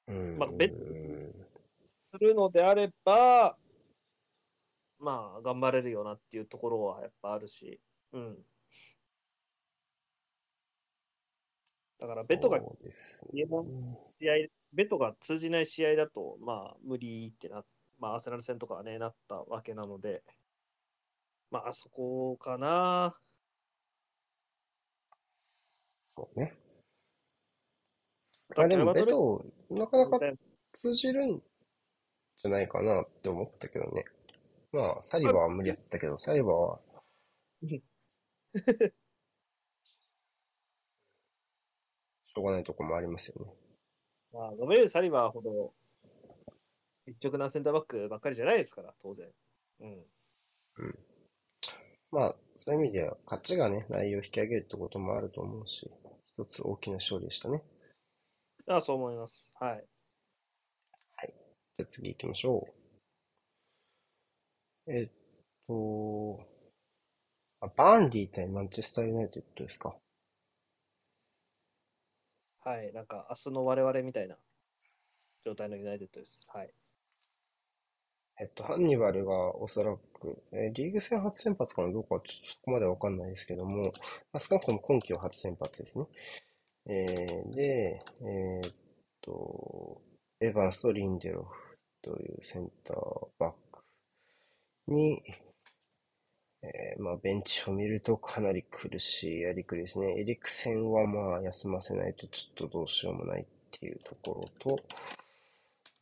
[0.06, 0.38] うん。
[0.38, 3.56] まあベするのであれば、
[5.00, 7.80] まあ、頑張れるよなっていうところはやっぱあるし、
[8.12, 8.38] うん。
[12.00, 12.66] だから、ベトがね
[13.32, 14.34] 試合、
[14.72, 17.64] ベトが通じない試合だと、まあ、無理ってな、
[17.98, 20.22] まあ、アーセナル戦とかはね、なったわけなので、
[21.50, 23.16] まあ、あそこかな。
[26.08, 26.54] そうね。
[28.56, 30.38] まあでも、ベト、なかなかうん
[30.72, 31.42] 通じるん
[32.38, 34.04] じゃないかなって思ったけどね。
[34.72, 36.80] まあ、サリバは無理やったけど、サリバは
[42.27, 43.52] しょうがないとこもありますよね。
[44.32, 45.72] まあ、ロベル・サリバーほど
[47.06, 49.28] 一直なセンターバックばっかりじゃないですから、当然。
[49.80, 50.04] うん。
[52.10, 55.90] まあ、そういう意味では、勝ちがね、内容を引き上げるってこともあると思うし、
[56.26, 57.62] 一つ大きな勝利でしたね。
[58.66, 59.54] ああそう思います。
[59.58, 59.84] はい。
[61.78, 62.66] じゃあ次行きましょ
[64.86, 64.92] う。
[64.92, 65.08] えっ
[65.66, 66.40] と、
[67.60, 69.96] あバーンリー対マンチェスターユナイテッドですか。
[72.68, 72.92] はい。
[72.92, 74.36] なんか、明日の我々みたいな
[75.42, 76.46] 状態のユナイテッドです。
[76.52, 76.70] はい。
[78.38, 83.90] えっと、ハンニバルがおそらく、えーリーグ戦初先発かなどうかはちょっとそこまでわかんないですけども、ま
[84.34, 86.04] あ、少なくとも今季は初先発ですね。
[86.88, 88.72] えーで、えーっ
[89.22, 90.02] と、
[90.42, 93.82] エヴァンスとリンデロフというセンターバック
[94.88, 95.22] に、
[96.74, 100.20] えーまあ、ベンチを見るとかなり苦しいやりくりですね。
[100.20, 104.82] エリクセンはまあ休ませないとちょっとどうしようもないっていうところと、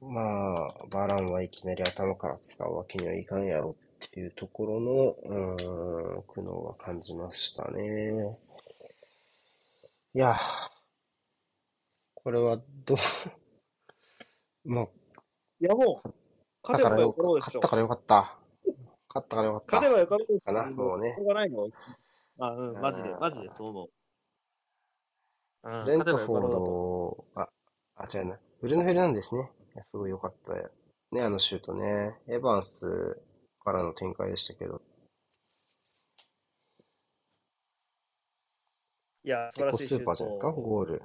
[0.01, 0.21] ま
[0.55, 3.77] あ、バランはいきなり頭から使うわけにはいかんやろ
[4.07, 8.37] っていうところの、うーん、苦悩は感じましたね。
[10.15, 10.37] いや、
[12.15, 12.99] これはどう、
[14.65, 14.89] まあ、
[15.61, 16.09] いや、もう、
[17.39, 18.39] 勝ったからよかった。
[19.17, 19.77] 勝ったからよかった。
[19.77, 20.41] 勝てばよかろうでしょ。
[20.41, 21.69] かなもうねしょうがないの。
[22.39, 23.91] あ、うん、マジでマジでそう思う。
[25.69, 26.51] うん、ブレントフォー。
[26.51, 27.49] ド、あ、
[27.97, 28.39] あ、違うな。
[28.61, 29.51] ブルーノ・フェルナンデスね。
[29.91, 30.71] すごい良かったよ。
[31.13, 32.19] ね、あのシュートね。
[32.29, 33.21] エヴァンス
[33.61, 34.83] からの展開でしたけど、
[39.25, 41.03] いや、素晴結構スーらしいシュートパーじゃないですか、ゴール。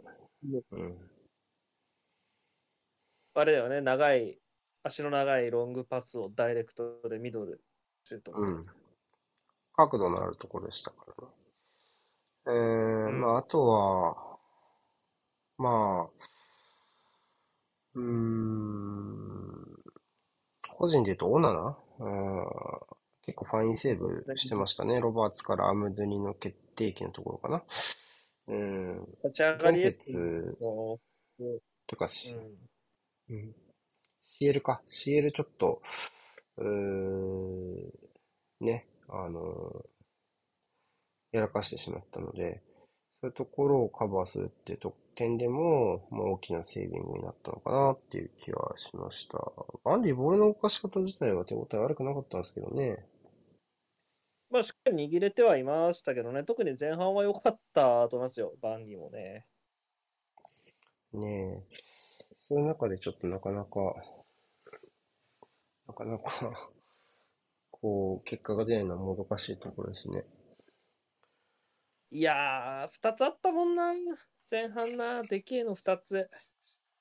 [0.72, 1.12] うん。
[3.34, 4.38] あれだよね、長い、
[4.84, 7.62] 足の長いロングパスをダイレクトでミドル
[8.04, 8.32] シュート。
[8.34, 8.66] うん。
[9.74, 11.34] 角度のあるところでしたからね。
[12.48, 12.54] えー、
[13.08, 14.38] うんまあ、あとは、
[15.58, 16.10] まあ、
[17.94, 19.22] うーん、
[20.78, 21.78] 個人で言うとオナナ？
[22.00, 22.46] うん、
[23.26, 25.00] 結構ファインセーブしてましたね。
[25.00, 27.64] ロバーツからアムドゥニの決定機のところかな。
[28.48, 31.00] うん、立ち上が前り節の
[31.86, 33.56] とかし、うんうん。
[34.42, 34.82] CL か。
[34.90, 35.82] CL ちょっと、
[36.58, 37.92] うー
[38.60, 39.86] ね、あの
[41.32, 42.62] やらかしてしまったので、
[43.14, 44.78] そういうところをカバーするって
[45.16, 49.38] 点でも、まあ、大きなセービングになったのかなっていう気はしました。
[49.84, 53.06] バンディ、ボールの動かし方自体は手応え悪くなかったんですけどね。
[54.50, 59.46] まあ、しっかり握れてはいましたけどね、特に前半は良かったと思いますよ、バンディもね。
[61.14, 61.76] ねえ。
[62.48, 63.96] そういう中でちょっとなかなか、
[65.92, 66.72] なかなか、
[67.72, 70.26] こう、結果が出ないのはもどかしいところですね。
[72.12, 73.94] いやー、2つあったもんな、
[74.50, 76.30] 前半な、でけえの2つ、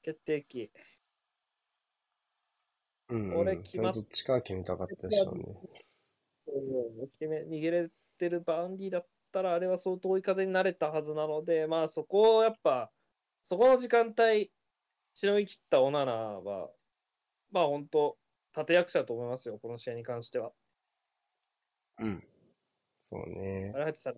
[0.03, 0.71] 決定機。
[3.09, 3.39] うん、うん。
[3.39, 5.45] 俺決まっどっちかは決めたかったでしょうね。
[7.19, 12.93] 決め逃げれてるバンディだったら、あれは相当追い風になれたはずなので、まあそこをやっぱ、
[13.43, 14.53] そこの時間帯、
[15.15, 16.71] しのぎ切ったオナナは、
[17.51, 18.20] まあ本当、
[18.57, 20.53] 立役者だと思いますよ、この試合に関しては。
[21.99, 22.25] うん。
[23.09, 23.79] そうねあ。
[23.79, 24.17] れ入ってたら、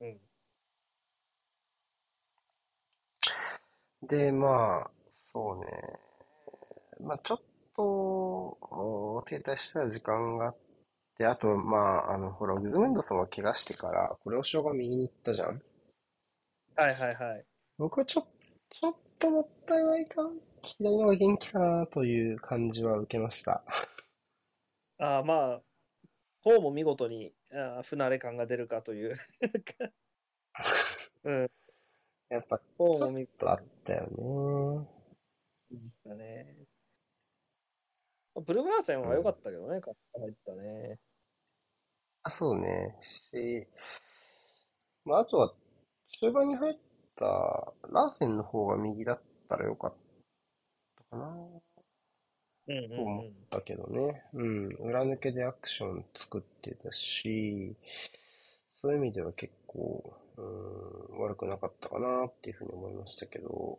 [0.00, 0.20] うん。
[4.06, 4.90] で、まあ、
[5.32, 5.66] そうね。
[7.00, 7.38] まあ、ちょっ
[7.76, 10.56] と、お停滞した時間があっ
[11.16, 15.62] て、あと、まあ、あの、ほら、グズムンドソンが怪我してから、これをしょうが右に行ったじゃん
[16.76, 17.44] はいはいはい。
[17.78, 18.26] 僕はちょ、
[18.68, 20.22] ちょっともったいないか
[20.62, 23.64] 左の方が元気かなという感じは受けました。
[24.98, 25.60] あーまあ、
[26.42, 29.16] こうも見事にあー不慣れ感が出るかという。
[31.24, 31.50] うん、
[32.28, 34.88] やっぱ、ちこうも見ょっとあったよね。
[36.04, 36.56] だね。
[38.44, 40.98] ブルーグラーセンは良かったけどね、勝入ったね。
[42.24, 42.98] あ、そうね。
[43.00, 43.66] し、
[45.06, 45.54] まあ、あとは、
[46.20, 46.78] 中盤に入っ
[47.16, 49.94] たラーセンの方が右だったらよかっ
[51.10, 51.60] たかな
[52.66, 54.22] うんうんと思ったけどね。
[54.34, 54.68] うん。
[54.80, 57.76] 裏抜けでアクション作ってたし、
[58.80, 60.42] そういう意味では結構、う
[61.16, 63.78] ん、悪くなかったかなっていうふうに思いましたけど、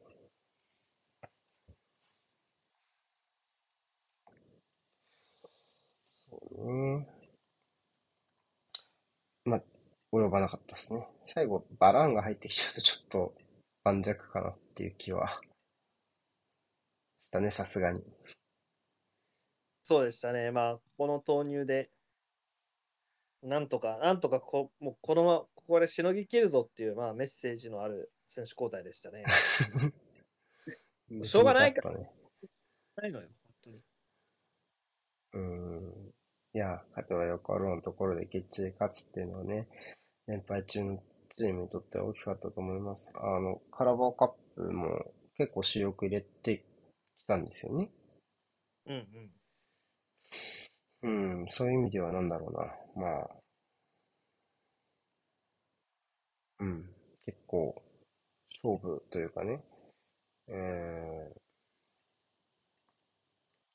[6.30, 6.66] そう
[6.98, 7.08] ね。
[9.46, 9.64] まあ、
[10.20, 11.08] 及ばなかったですね。
[11.26, 13.34] 最後、バランが入ってきちゃうとちょっと
[13.84, 15.42] 盤石かなっていう気は
[17.26, 18.02] したね、さすがに。
[19.82, 20.52] そうでしたね。
[20.52, 21.90] まあ、この投入で、
[23.42, 29.24] なんとか、なんとかこ、もうこのまま、ここでしのぎ切るぞっていう、まあ、メッセージのある選手交代でしたね。
[31.24, 32.12] しょうがないかめちゃめちゃあったね。
[32.96, 33.82] ないのよ、本当に。
[35.34, 36.14] うん。
[36.54, 39.68] いや、勝てばよくあるのところでゲッチで勝つっていうのはね、
[40.28, 41.00] 連敗中の
[41.38, 43.12] チームにとっては大きかったと思います。
[43.16, 45.06] あの、カラバオカップも
[45.38, 46.64] 結構主力入れて
[47.18, 47.90] きたんですよね。
[48.88, 49.32] うん
[51.04, 51.42] うん。
[51.42, 53.08] うん、そういう意味ではなんだろうな。
[53.08, 53.30] まあ、
[56.60, 56.90] うん、
[57.26, 57.82] 結構
[58.64, 59.64] 勝負というかね、
[60.48, 61.40] えー、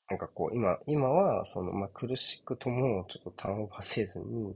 [0.09, 4.55] なんかこう、今、今は、その、まあ、苦しくとも、ちょっとターンオーバーせずに、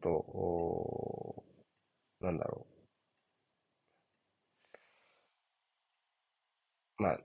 [0.00, 1.44] と、
[2.20, 2.66] なんだろ
[6.98, 7.02] う。
[7.02, 7.20] まあ、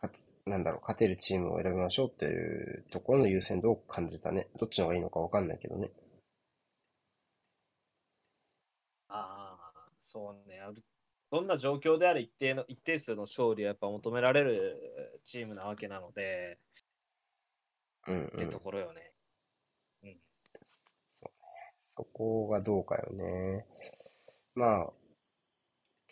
[0.00, 4.48] 勝つなんだろう、勝てるチームを選びましょうっていうところの優先度を感じたね。
[4.58, 5.90] どっちの方がいいのかわかんないけどね。
[9.08, 10.60] ああ、そうね。
[10.60, 10.82] ある
[11.30, 16.58] どんな状況であれ一定の、一定数の勝利はやっぱ求められるチームなわけなので、
[18.06, 18.26] うんうん。
[18.26, 19.15] ってところよね。
[21.98, 22.04] うん。
[22.04, 23.66] そこがどうかよね。
[24.54, 24.92] まあ、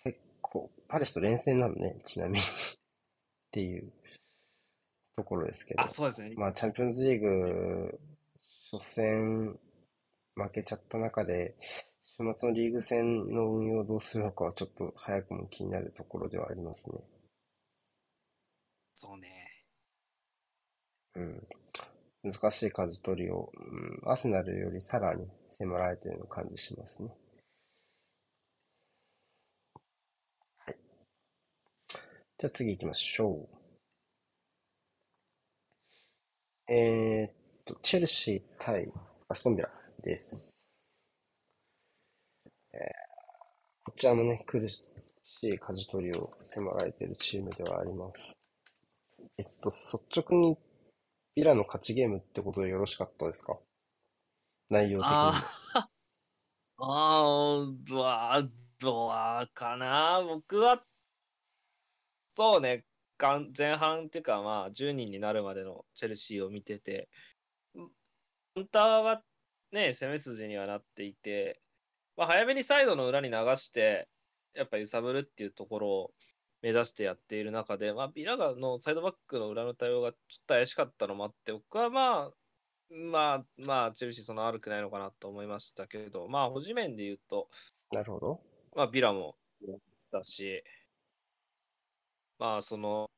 [0.02, 2.44] 結構、パレスと連戦なのね、ちなみにっ
[3.50, 3.92] ていう
[5.16, 5.82] ところですけど。
[5.82, 6.34] あ、そうですね。
[6.36, 7.98] まあ、チャンピオンズリーグ、
[8.72, 9.58] 初戦
[10.34, 11.54] 負けちゃった中で、
[12.16, 16.98] 週末のリーグ戦の運用をどうするのかはちょっと早くも気になるところではありますね。
[18.94, 19.28] そうね。
[21.16, 21.48] うん。
[22.22, 25.26] 難しい舵取りを、うん、アスナルよりさらに
[25.58, 27.10] 迫られているのを感じしますね。
[30.66, 30.76] はい。
[32.38, 33.48] じゃあ次行きましょ
[36.68, 36.72] う。
[36.72, 37.32] えーっ
[37.64, 38.92] と、チェルシー対
[39.28, 39.70] アストンビラ
[40.02, 40.50] です。
[42.72, 42.80] えー
[43.84, 44.82] こちらもね、苦し
[45.42, 48.32] い舵取りを迫られているチームではあります。
[49.38, 50.58] えっと、率直に
[51.36, 53.58] ビラの勝ちゲームってことでよろしかったですか？
[54.74, 55.14] 内容的に。
[55.16, 55.48] あ
[56.78, 58.42] あ、どわ、
[58.80, 60.22] どわかな。
[60.22, 60.84] 僕は、
[62.32, 62.84] そうね、
[63.56, 67.08] 前半っていうか、まあ、10人になるまでのチェルシーを見てて、
[67.74, 69.22] カウンターは
[69.72, 71.60] ね、攻め筋にはなっていて、
[72.16, 74.08] まあ、早めにサイドの裏に流して、
[74.54, 76.10] やっぱ揺さぶるっていうところを
[76.62, 82.32] 目指してやっている中で、まあ、ビラガのサイドバックの裏の対応がちょっと怪しかったのもあって、僕はまあ、
[82.90, 87.48] まあ、まあ、チェルシーそんな悪くないのかなと思いましたけど、まあ、保持面で言うと、
[87.92, 88.40] なるほど。
[88.74, 89.36] まあ、ビラも
[90.12, 90.62] だし、
[92.38, 93.10] まあ、その、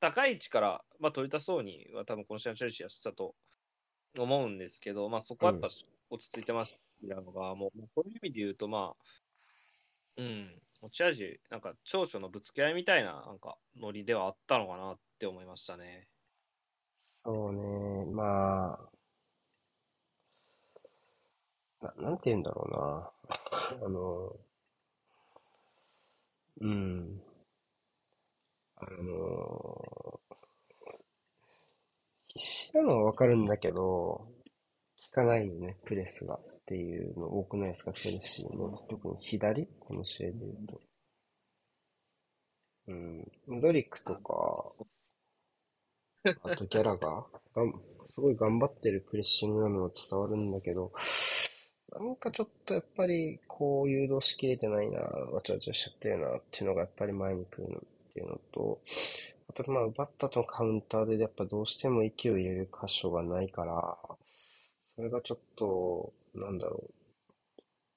[0.00, 3.34] 高い位置から、まあ、取り出そうには、多分この試合のチェルシーはしたと
[4.18, 5.68] 思うんですけど、まあ、そこはやっぱ
[6.10, 7.70] 落ち着いてました、ビラの側も。
[7.94, 9.04] そういう意味で言うと、まあ、
[10.16, 16.08] うん、持ち味、なんか、長所のぶつけ合いみたいな、なんか、ノリではあったのかなって思いましたね。
[17.24, 18.99] そうね、まあ、
[21.80, 23.12] な、なんて言うんだろうな。
[23.86, 24.36] あの、
[26.60, 27.22] うん。
[28.76, 30.20] あの、
[32.28, 34.32] 必死なのはわかるんだけど、効
[35.12, 38.78] かないよね、プレスがっていうの多くないですか、チェルシーの。
[38.88, 40.80] 特に左この試合で言うと。
[42.88, 42.94] う
[43.56, 43.60] ん。
[43.60, 44.64] ドリックとか、
[46.42, 47.72] あとギャラが、がん、
[48.08, 50.92] すごい頑張ってるプレッシングなのは伝わるんだけど、
[51.92, 57.80] なんかちょっとやっぱりこう誘導しきれてないな、わちゃわちゃしちゃってるなっていうのがやっぱり前に来るのっ
[58.12, 58.80] ていうのと、
[59.48, 63.96] あとまあ奪った後のカウンターでやっぱどうしても息を入れる箇所がないから、
[64.94, 66.84] それがちょっと、なんだろ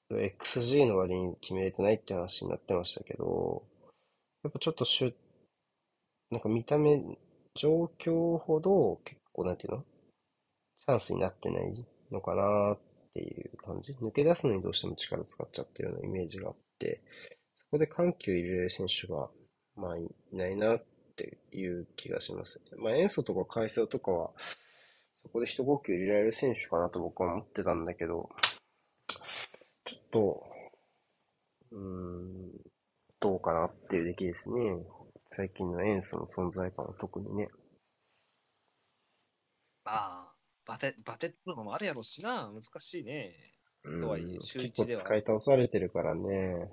[0.09, 3.63] う、XG の割に決めれてないって話になってましたけど、
[4.43, 5.13] やっぱちょっとシュ
[6.31, 6.99] なんか見た目、
[7.55, 9.83] 状況ほど結構なんていうの？
[10.79, 12.77] チャンスになってないのかなっ
[13.13, 13.93] っていう感じ。
[13.93, 17.01] 抜け出すのにどうしても力使っちゃったようなイメージがあって、
[17.55, 19.29] そこで緩急入れる選手が、
[19.75, 20.83] まあいないなっ
[21.15, 22.59] ていう気がします。
[22.77, 24.31] まあ、塩素とか海藻とかは、
[25.21, 28.29] そこで一呼吸入れられる選手かなと僕は思ってたんだけど、
[29.07, 30.43] ちょっと、
[31.71, 32.51] うーん、
[33.19, 34.59] どうかなっていう出来ですね。
[35.31, 37.49] 最近の塩素の存在感は特にね。
[39.85, 40.32] まあ、
[40.65, 43.35] バテ、バテってのもあるやろうしな、難しいね。
[43.83, 46.71] うんとはいえ週結一では構使い倒されてるからね。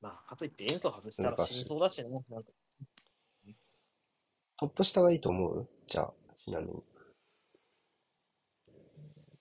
[0.00, 2.10] まあ、かといって演奏外したら死にそうだしね。
[2.10, 2.28] なんか
[4.58, 5.68] トップ下がいいと思う？
[5.88, 6.82] じゃあ、ちなみに。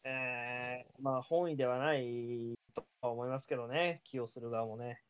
[0.06, 5.04] えー、まあ、本意ではないとは思いますけどね、起用する側もね。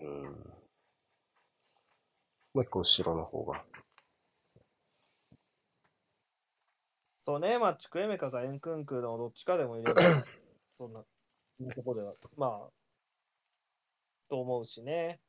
[0.00, 0.24] うん。
[2.54, 3.64] もう一個後ろの方が。
[7.26, 10.00] そうね、まあ、チクエメカかエンクンクのどっちかでもいれば、
[10.78, 11.04] そんな、
[11.74, 12.70] ところでは、まあ、
[14.28, 15.20] と思うしね。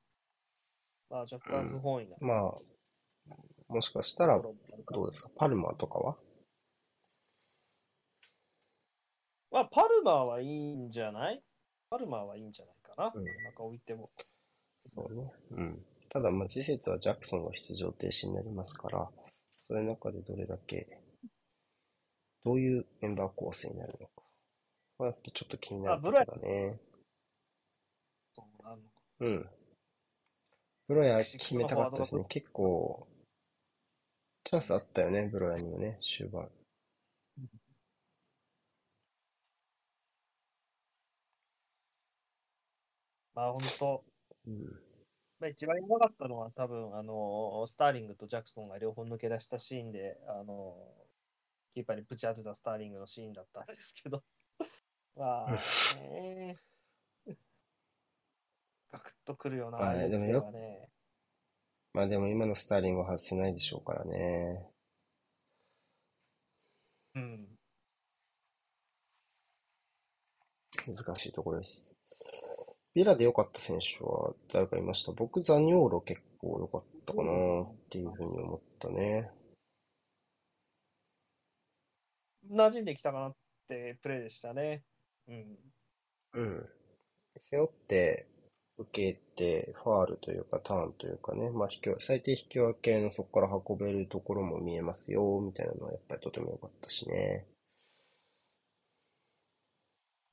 [1.09, 3.33] まあ、若干不本意なとまあ、
[3.67, 4.51] もしかしたらど
[5.03, 5.29] うですか？
[5.35, 6.17] パルマとかは？
[9.51, 11.43] まあ、パルマーはいいんじゃない？
[11.89, 13.11] パルマーはいいんじゃないかな。
[13.13, 14.09] うん中置いても。
[14.95, 15.31] そうね。
[15.51, 15.85] うん。
[16.09, 19.09] ただ、まあ、次節はジャクソンが出場停止になりますから、
[19.67, 21.01] そういう中でどれだけ、
[22.43, 24.23] どういうメンバー構成になるのか。
[24.97, 26.79] まあ、やっぱちょっと気になるところだね。
[28.35, 28.81] そうなのか
[29.19, 29.49] うん。
[30.87, 32.25] ブロヤ決めたかったですね。
[32.27, 33.07] 結構、
[34.43, 36.49] チャンスあったよね、ブロヤにもね、終盤。
[43.35, 44.08] まあ、本当
[44.49, 44.89] うん。
[45.39, 50.75] まあ、一番やばかったのは多分、あのスターリングとジャクソンが両方抜け出したシーンで、あの
[51.73, 54.23] キーパーにぶち当てたスターリングのシーンだったんですけど、
[55.15, 55.51] まあ、
[56.01, 56.57] ね、
[58.91, 60.89] ガクッとくるような、はいでもよね、
[61.93, 64.67] まあでも今のスターリングは外せないでしょうからね。
[67.15, 67.57] うん、
[70.85, 71.88] 難しいところです。
[72.95, 75.11] ビラで良かった選手は誰かいました？
[75.11, 77.31] 僕、ザニョーロ結構良かったかな
[77.63, 79.31] っていうふうに思ったね。
[82.51, 83.35] 馴染んできたかなっ
[83.67, 84.83] てプレーでしたね。
[85.27, 85.57] うん、
[86.33, 86.69] うん。
[87.49, 88.27] 背負って、
[88.79, 97.45] 受けて、ファールというか、ターンというかね、まあ引き分、最低引き分けのそこから運べるところも見えますよ、みたいなのはやっぱりとても良かったしね。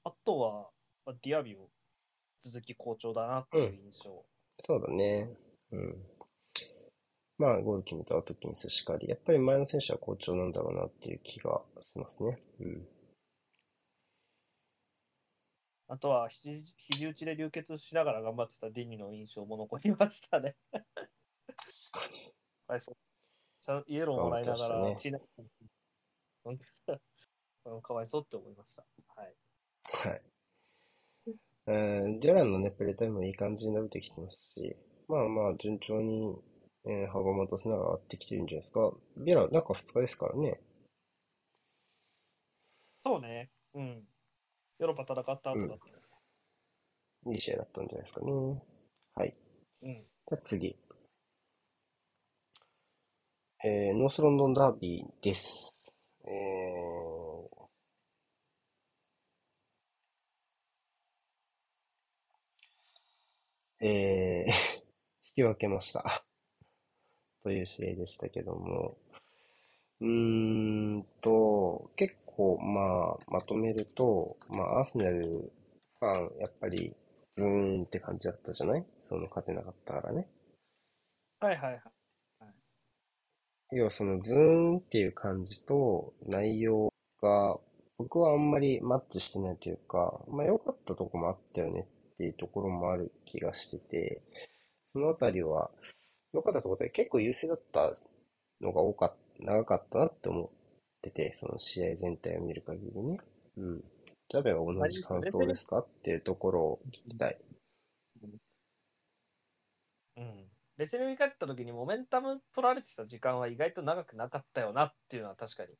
[0.04, 0.70] あとは、
[1.04, 1.68] まあディアビオ、
[2.50, 4.24] 続き好調だなっていう印象。
[4.58, 5.30] そうだね。
[5.72, 5.96] うん。
[7.38, 12.42] まあ、ゴール決めたアトキンスしかり、やっぱり前の選手は好調なんだろうなっていう気がしますね。
[12.60, 12.88] うん。
[15.88, 20.56] あとは肘、肘打ちで流血しながら頑張ってたディニの印象も残りましたね。
[22.66, 25.18] はい、そうイエローもらいながら、血な
[26.44, 26.58] うん
[27.82, 28.86] かわいそうって思いました。
[29.14, 29.36] はい。
[30.10, 30.22] はい。
[31.68, 34.76] えー、ジェランのね、プレータイムもいい感じに伸びてきてますし、
[35.08, 36.36] まあまあ、順調に、
[36.84, 38.92] えー、羽駒と砂が上がってきてるんじゃないですか。
[39.16, 40.60] ビエラ、中2日ですからね。
[43.04, 43.50] そうね。
[43.74, 44.04] うん。
[44.78, 47.30] ヨーロッパ戦った後だった。
[47.30, 48.32] いい試合だったんじゃないですかね。
[49.14, 49.34] はい。
[49.82, 49.94] うん。
[49.94, 50.76] じゃあ次。
[53.64, 55.90] えー、ノースロンドンダービーです。
[56.24, 57.65] えー、
[63.80, 64.50] えー、
[65.28, 66.24] 引き分けました。
[67.42, 68.96] という試合でしたけども。
[70.00, 70.08] うー
[70.98, 75.22] んと、結構、まあ、まとめると、まあ、アーセナル
[76.00, 76.94] ファン、やっぱり、
[77.34, 78.84] ズーンって感じだったじゃない？
[79.02, 80.28] その勝てなかったからね。
[81.40, 81.82] はいはいはい。
[83.72, 84.38] 要はそのズー
[84.76, 87.58] ンっていう感じと内容が
[87.98, 91.86] 僕はあんまりマッチしてないというか、まあ良かったとこもあったよね
[92.16, 94.22] っていうところもある気がしてて、
[94.92, 95.70] そのあたりは
[96.32, 97.94] 良かったところで結構優勢だった
[98.60, 100.48] のが多かっ長かったなって思っ
[101.02, 103.18] てて、その試合全体を見る限りね。
[103.58, 103.84] うん。
[104.28, 107.38] ジャベは同じ感想ですかっていうところを聞きたい。
[110.16, 110.48] うん。
[110.78, 115.74] レセルに帰った時にモメンタム取られてた時間は意外と長くなかったよなっていうのは確かに、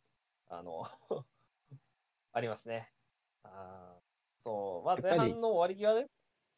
[0.49, 0.85] あの、
[2.33, 2.91] ありますね。
[3.43, 4.87] あーそう。
[4.87, 6.09] まあ前半の終わり際で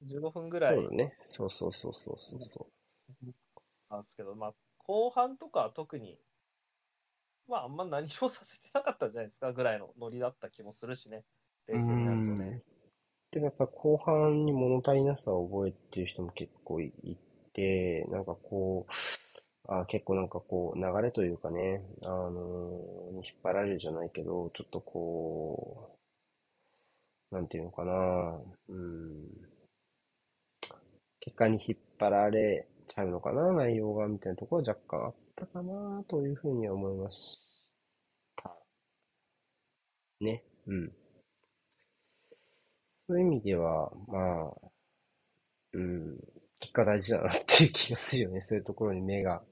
[0.03, 1.15] 15分ぐらいそうだね。
[1.19, 2.67] そうそうそうそうそうそ
[3.25, 3.35] う。
[3.91, 6.19] なんですけど、まあ後半とかは特に、
[7.49, 11.25] まああんま何もさせてなかったんじゃないですかぐらいのノリだった気もするしね。
[11.67, 12.63] 冷静になるとね。
[13.31, 17.17] でもやっぱ後半に物足りなさを覚えてる人も結構いい
[17.53, 18.93] て、なんかこう、
[19.71, 22.31] あ結構なんかこう流れというかね、あの
[23.13, 25.99] に引っ張られるじゃないけど、ちょっとこ
[27.31, 29.58] う、なんていうのかな、うん、
[31.29, 37.39] 結果に引っ張られちゃうのかな、内容が、みたいなところは若干あったかな、というふうには思いまし
[38.35, 38.57] た。
[40.23, 40.93] ね、うん。
[43.07, 44.71] そういう意味では、まあ、
[45.75, 46.19] うん、
[46.61, 48.41] 結果大事だなっていう気がするよね。
[48.41, 49.43] そういうところに目が、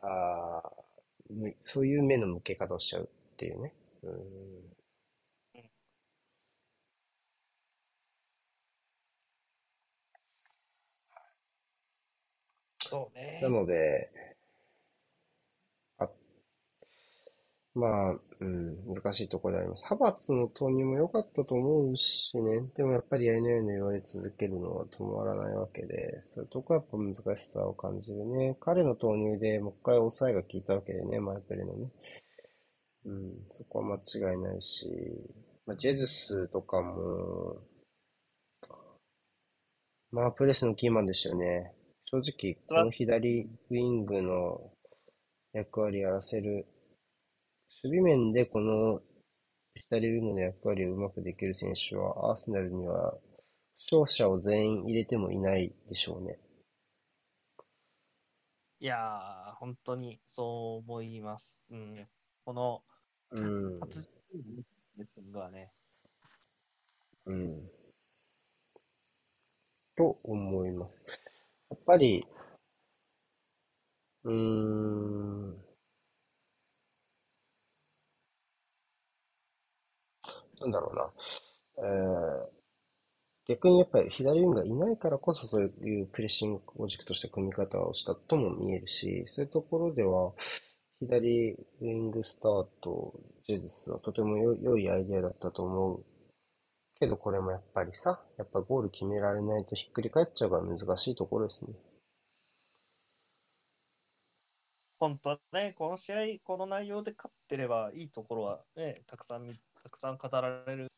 [0.00, 0.72] ああ、
[1.58, 3.74] そういう目の向け方をしちゃうっていうね。
[4.04, 4.57] うん、
[12.88, 13.48] そうねな。
[13.48, 14.10] ので、
[15.98, 16.08] あ、
[17.74, 19.84] まあ、うん、難しいところであります。
[19.84, 22.62] 派閥の投入も良かったと思うしね。
[22.74, 28.56] でもやっぱりやいのやいの言われ続けるのは止まらないわけで、そういうとこはやっぱ難しさを感じるね。
[28.60, 31.90] 彼の投入でもう一回抑えが効いたわけでね、マイペレのね。
[33.04, 34.88] うん、そこは間違いないし、
[35.66, 37.56] まあ、ジェズスとかも、
[40.10, 41.74] まあ、プレスのキーマンでしたよね。
[42.10, 44.72] 正直、この左ウィングの
[45.52, 46.66] 役割やらせる、
[47.82, 49.02] 守備面でこの
[49.74, 53.12] 左ウィングの役割をうまくできる選手は、アーセナルには、
[53.76, 56.38] 負傷者を全員入れてもいないでしょうね。
[58.80, 61.68] いやー、本当にそう思います。
[61.74, 62.08] うん。
[62.46, 62.82] この、
[63.32, 63.80] うん。
[63.80, 64.08] 初
[64.96, 65.70] ですがね。
[67.26, 67.70] うん。
[69.94, 71.04] と思います。
[71.70, 72.26] やっぱり、
[74.24, 75.58] うーん、
[80.60, 81.10] なんだろうな。
[81.88, 82.58] えー
[83.48, 90.32] 逆にやっぱり左ウィングがいないからこそそういうプレッシングを軸とした組み方をしたとも見えるし、そういうところでは
[91.00, 93.12] 左ウィングスタート、
[93.46, 96.04] ジェズスはとても良い良いアイデアだったと思う
[97.00, 101.72] けどこれもやっぱりさ、やっぱゴール決められないとひっくり返っちゃうから難しいところですね。
[104.98, 110.88] 本当はね、この試合、この内容で勝ってればいいところはね、たくさん見、たくさん語られる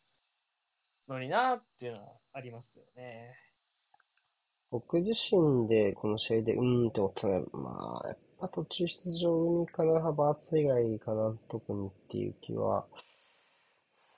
[1.07, 3.34] のになっていうのはありますよね。
[4.70, 12.86] 僕自身でこの試合でうーんって思ったのは、まあ、やっぱ途中出場組かな、ハバーツ以外かな、特にっていう気は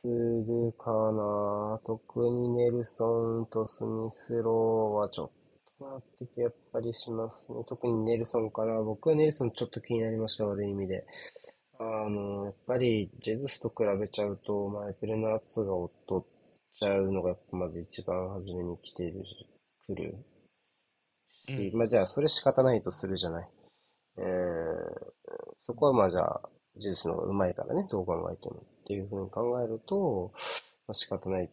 [0.03, 1.81] するかな。
[1.87, 5.31] 特にネルソンとスミスローはちょっ
[5.79, 7.65] となって気やっぱりしますね。
[7.69, 8.83] 特にネルソンかな。
[8.83, 11.07] 僕はネルソンちょっと気になりました、悪い意味で。
[11.79, 16.25] あの、やっぱりジェズスと比べちゃうと、まあ、エプレナー2が劣っ
[16.79, 19.47] ちゃうのがやっぱまず一番初めに来てるし、
[19.87, 20.17] 来る
[21.47, 23.49] し、うんまあじゃあそれ仕方ないとするじゃない。
[24.19, 24.25] えー、
[25.61, 30.33] そこはまあじゃあ、技術の方が上手いからね、どう考えてもっていうふうに考えると、
[30.87, 31.49] まあ、仕方ないっ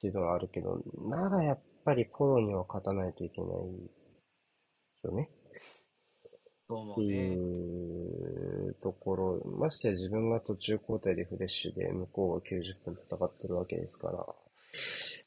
[0.00, 3.50] ていうのはあるけど、ならやっぱりポロには勝たないといけない
[5.04, 5.28] よね。
[6.72, 7.02] って。
[7.02, 7.34] い
[8.68, 14.26] うところ、ましてや自分が途中交代でフレッシュで向こうが90分戦ってるわけですから、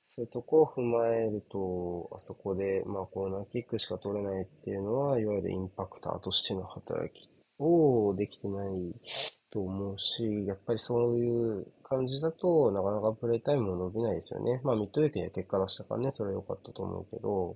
[0.05, 7.29] そういうとこを踏まえると、あそこで、まあコーナーキックしか取れないっていうのは、いわゆるインパクターとしての働き
[7.59, 8.95] をできてない
[9.55, 14.59] と思うし、やっぱりそういう感じだと、なかなかプレイタイムも伸びないですよね。
[14.65, 17.55] まあミッドウェイクには結果出したからね、それは良かったと思うけど、っ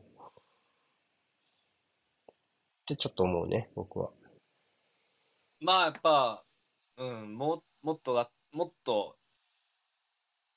[2.85, 4.11] てちょっと思うね、僕は。
[5.59, 6.45] まあやっぱ、
[6.95, 9.17] うん、ももっとが、もっと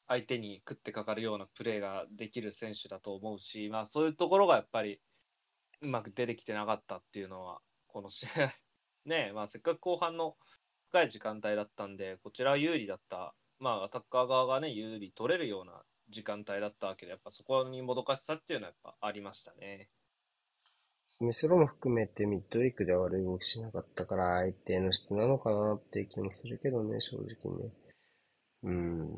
[0.07, 5.01] 相手に食ってかかるようなプレーができる選手だと思うし、まあそういうところがやっぱり
[5.81, 8.53] うまく出てきてなかったっていうのは、この試合
[9.07, 10.37] ねえ、まあせっかく後半の
[10.93, 15.81] 深い時間帯だったんで、こちらは有利だった、まあアタッカー側がね、有利取れるような
[16.11, 19.89] 時間帯だったわけで、やっぱそこにもどかしさっていうのはやっぱありましたね。
[21.17, 27.73] スミスロも含めてミッドウィークでは悪い動きしなかったから、相手の質なのかなっていう気もするけどね、正直ね。
[28.65, 29.09] うん。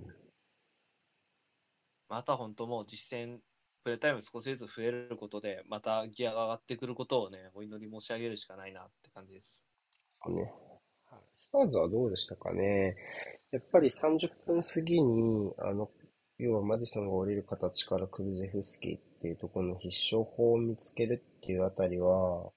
[2.08, 3.40] また本当もう実戦、
[3.82, 9.66] プレータイム少しずつ増えることで、またギアが上がってくることをね、お祈り申し上げるしかないなって感じです。
[10.24, 10.52] そうね。
[11.34, 12.96] スパーズはどうでしたかね？
[13.52, 15.90] やっぱり30分過ぎに、あの、
[16.38, 22.50] 要はマディソンが降りる形からクルゼフスキーっていうところの必勝法を見つけるっていうあたりは、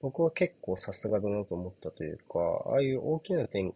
[0.00, 3.74] 僕は結構さすがだなと思ったというか、ああいう大きな展、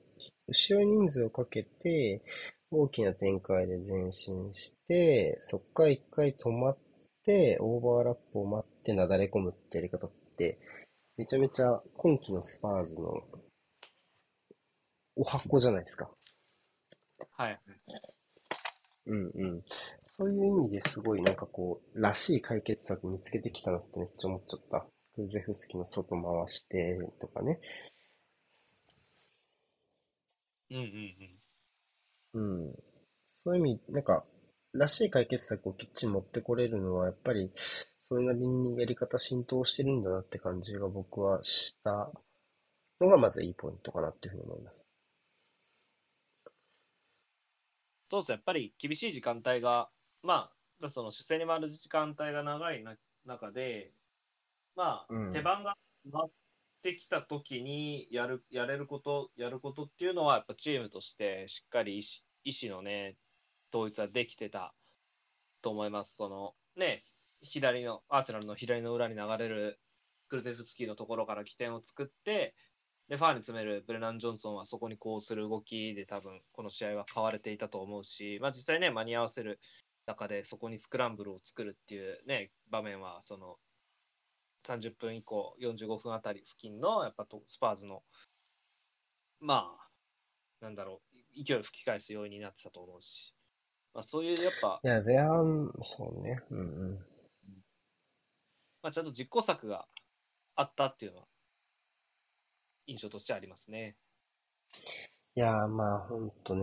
[0.48, 2.22] 後ろ人数をかけて、
[2.70, 6.78] 大きな展開で前進して、そっから一回止まっ
[7.24, 10.58] て、オーバーラップを待ってなだれ込むってやり方って、
[11.16, 13.22] めちゃめちゃ今季のスパーズの
[15.16, 16.10] お箱じゃないですか。
[17.32, 17.60] はい。
[19.06, 19.62] うんうん。
[20.04, 24.86] そういう意味ですごいなんかこう、らしい解決策見つけてきたなってめっちゃ思っちゃった。
[25.14, 27.60] クルゼフスキの外回してとかね。
[30.70, 31.38] うんうん
[32.34, 32.66] うん。
[32.68, 32.74] うん。
[33.26, 34.24] そういう意味、なんか、
[34.72, 42.12] らしい解決策をきっちり持ってこれるのは、やっぱり、それなりにやり方浸透してるんだなって感じが僕はした
[43.00, 44.86] のが、まずいいポイントかなっていうふうに思います。
[48.06, 49.90] そうですね、やっぱり厳しい時間帯が、
[50.22, 50.50] ま
[50.80, 53.92] あ、その主戦に回る時間帯が長いな中で、
[54.76, 55.76] まあ、うん手番が
[56.12, 56.30] 回っ
[56.82, 63.16] てきた時にやる、やれること、やることっていうのは、やっぱチームとしてしっかり意思意思のね、
[63.74, 64.72] 統一はできてた
[65.60, 66.14] と思います。
[66.14, 66.96] そのね、
[67.40, 69.80] 左の、アーセナルの左の裏に流れる
[70.28, 72.54] クルゼフスキーのところから起点を作って、
[73.08, 79.60] で、ファーに詰めるブレナン・ジョンソンはそこにこうする動きで多分この試合は買われていたと思うし、まあ実際ね、間に合わせる
[80.06, 83.58] 中でそこにスクランブルを作るっていうね、場面はその
[84.64, 88.02] 30分以降、45分あたり付近のやっぱとスパーズの、
[89.40, 89.88] まあ、
[90.60, 93.34] なんだろう、勢いを吹き返す要因になってたと思うし、
[93.94, 96.40] まあそういうやっぱ、いや、前半、そうね。
[96.50, 97.06] うんうん。
[98.82, 99.86] まあちゃんと実行策が
[100.56, 101.26] あったっていうのは
[102.86, 103.96] 印象としてありますね。
[105.34, 106.62] いやー、まあ、ほんとね、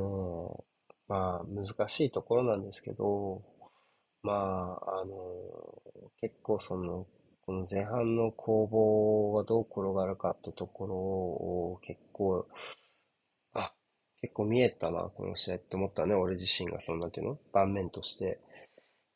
[1.07, 3.43] まあ、難しいところなんですけど、
[4.23, 5.15] まあ、あの
[6.21, 7.05] 結構その、
[7.45, 12.47] この前半の攻防がどう転がるかってところを結構、
[13.53, 13.73] あ、
[14.21, 17.39] 結構見えたな、この試合って思ったね、俺自身がそんなんていうの？
[17.51, 18.39] 盤面として。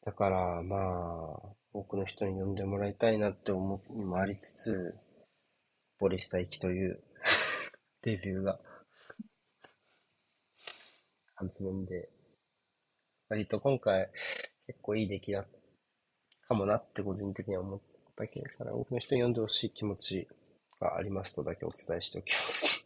[0.05, 4.95] だから、まあ、多くの人に呼んでもらいたいなって思うもありつつ、
[5.99, 6.99] ボリスタ行きという
[8.03, 8.59] レビューが
[11.35, 12.09] 感じなんで、
[13.29, 14.09] 割と今回
[14.67, 15.45] 結構いい出来だ
[16.47, 17.81] かもなって個人的には思っ
[18.15, 18.47] たけど、
[18.79, 20.27] 多くの人に読んでほしい気持ち
[20.79, 22.85] がありますとだけお伝えしておきます。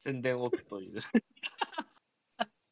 [0.00, 1.00] 宣伝をという。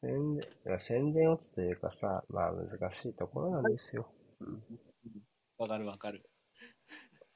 [0.00, 4.08] 宣伝、宣伝をつというかさ、まあ難しいところなんですよ。
[4.40, 4.62] うん、
[5.61, 6.22] わかるわかる。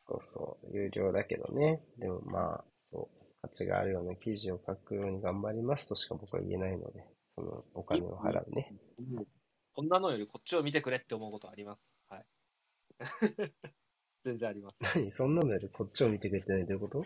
[0.09, 1.83] そうそう、有料だけどね。
[1.99, 8.75] でもまあ、そう、価値があるような記事を書くように頑張りますとしか僕は言えないので、そのお金を払うね。
[9.75, 11.99] こんなのよりこっちを見てくれって思うことあります。
[12.09, 12.27] はい。
[14.25, 14.77] 全然あります。
[14.97, 15.11] 何？
[15.11, 17.05] そんなのよりこっちを見てくれてないどういうこと？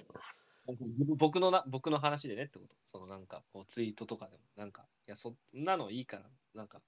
[1.16, 2.76] 僕のな、僕の話でねってこと。
[2.82, 6.82] そのなんか、こうツイートとかでも、なんか、いや、そんなのいいから、なんか、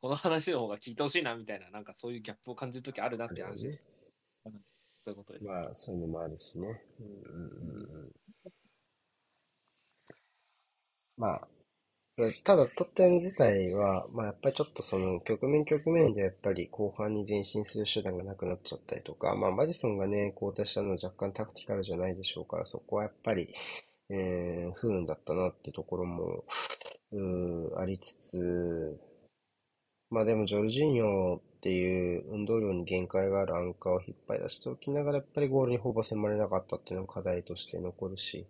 [0.00, 3.88] この話の方が聞いてほしいなみたいな、なんかそういうギャップを感じるときあるなって話です。
[3.94, 4.00] うん
[5.00, 5.46] そういうことです。
[5.46, 6.66] まあ、そういうのもあるしね。
[7.00, 8.12] うんうんうんうん。
[11.16, 11.48] まあ、
[12.44, 23.54] ただ、トッテナム自体は、まあ、やっぱりちょっとその、局面局面でやっぱり後半に前進する手段がなくなっちゃったりとか、まあ、マディソンがね、交代したのは若干タクティカルじゃないでしょうから、そこはやっぱり、
[24.10, 26.44] えー、不運だったなってところも、
[27.12, 29.00] うーありつつ、
[30.10, 38.46] まあでも、ジョルジーニョっていう運動量に限界があるアンカーを引っ張り出しておきながら、やっぱりゴールにほぼ迫れなかったっていうのが課題として残るし、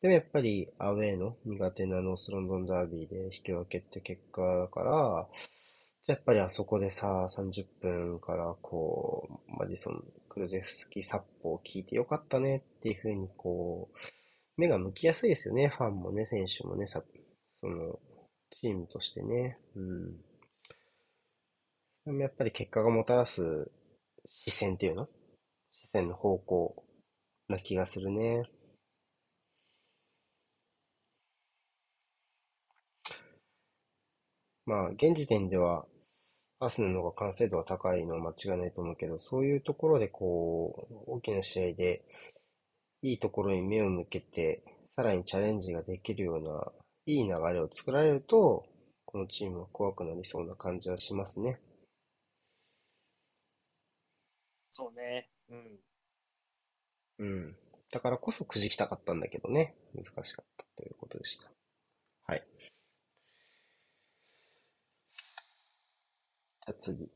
[0.00, 5.28] でもやっぱりアウェーの苦手なノースロンドンダービーで引き分けって結果だから、
[6.04, 13.96] じゃやっぱりあそこでさ、30分からこう、マディソン、クルゼフスキ、サッポを聞いてよかったねっていうふうにこう、
[14.56, 17.04] 目が向きやすいですよね、ファンもね、選手もね、さ、
[17.60, 17.98] その、
[18.50, 19.58] チームとしてね。
[19.76, 20.31] うん。
[22.04, 23.70] でもやっぱり結果がもたらす
[24.26, 25.08] 視線っていうの？
[25.72, 26.84] 視線の方向
[27.48, 28.44] な気がするね。
[34.64, 35.86] まあ、現時点では、
[36.60, 42.04] アーセナの方が完成度は高いのは間違いないと思うけど、そういうところでこう、大きな試合で、
[43.02, 44.62] いいところに目を向けて、
[44.94, 46.72] さらにチャレンジができるような、
[47.06, 48.64] いい流れを作られると、
[49.04, 51.60] このチームは怖くなりそうな感じはしますね。
[54.72, 55.30] そうね。
[55.50, 55.80] うん。
[57.18, 57.56] うん。
[57.90, 61.50] だからこそくじきたかったんだけどね、難しかったということでした。
[62.26, 62.44] はい。
[66.66, 67.08] じゃあ次。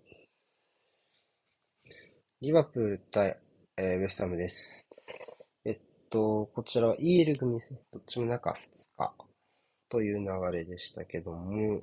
[2.41, 3.39] リバプール対、
[3.77, 4.87] えーウェストハムです。
[5.65, 5.79] えっ
[6.11, 7.81] と、こちらは EL 組ですね。
[7.93, 9.15] どっちも中2日
[9.91, 11.83] という流れでしたけども、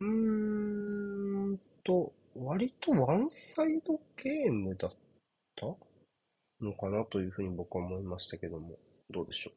[0.00, 4.92] うーんと、割とワンサイドゲームだっ
[5.56, 5.66] た
[6.60, 8.78] のかなというふうに僕は思いましたけども、
[9.10, 9.52] どうでしょ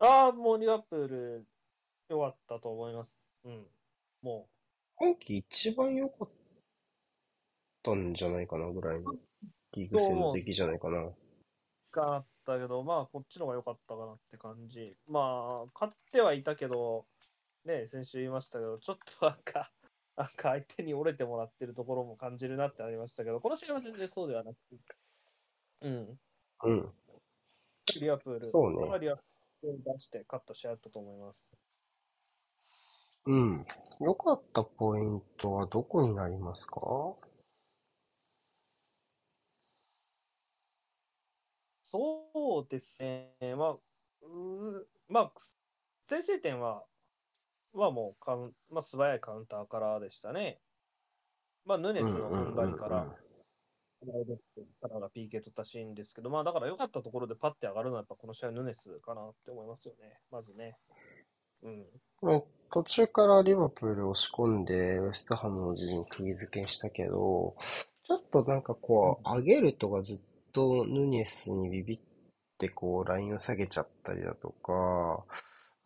[0.00, 1.46] ああ、もうリバプール、
[2.08, 3.26] 良かったと思います。
[3.44, 3.66] うん。
[4.22, 4.54] もう。
[4.96, 6.28] 今季一番良かっ
[7.82, 9.14] たんじゃないかなぐらいの
[9.72, 10.98] リーグ戦の出来じゃないかな。
[10.98, 11.14] う、
[11.92, 14.96] があったけど、まあ、こっちの方が良かったかなって感じ。
[15.08, 17.06] まあ、勝ってはいたけど、
[17.64, 19.70] ね、先週言いましたけど、ちょっとなんか、
[20.16, 24.76] なんか相手に折れてもらってるところも感じるなってありましたけど、この試合は全然そうではなくて、
[25.82, 26.18] うん。
[26.64, 26.92] うん。
[28.00, 31.66] リバプール、そうねリバプール出して勝った試合だったと思います。
[33.26, 33.66] うん。
[34.00, 36.80] 良かったポイントはどこになりますか？
[41.82, 43.72] そうですね、まあ、
[44.22, 45.32] うーまあ、
[46.02, 46.84] 先制点は、
[47.74, 50.58] はもうカウン、まあ、素早いカウンターからでしたね。
[51.64, 53.06] まあ、ヌネスの踏ん張りから、
[54.80, 60.76] からが PK 取ったシーンですけど、まあ、だから良かったところでパッて上がるのは、やっぱこの試合、ヌネスかなって思いますよね、まずね。
[61.62, 61.86] うん。
[62.20, 67.54] まあ途中からリバプール押し込んで、ウェストハムの自陣に釘付けしたけど、
[68.02, 70.20] ちょっとなんかこう、上げるとかずっ
[70.52, 72.00] とヌニエスにビビっ
[72.58, 75.24] てこう、ラインを下げちゃったりだとか、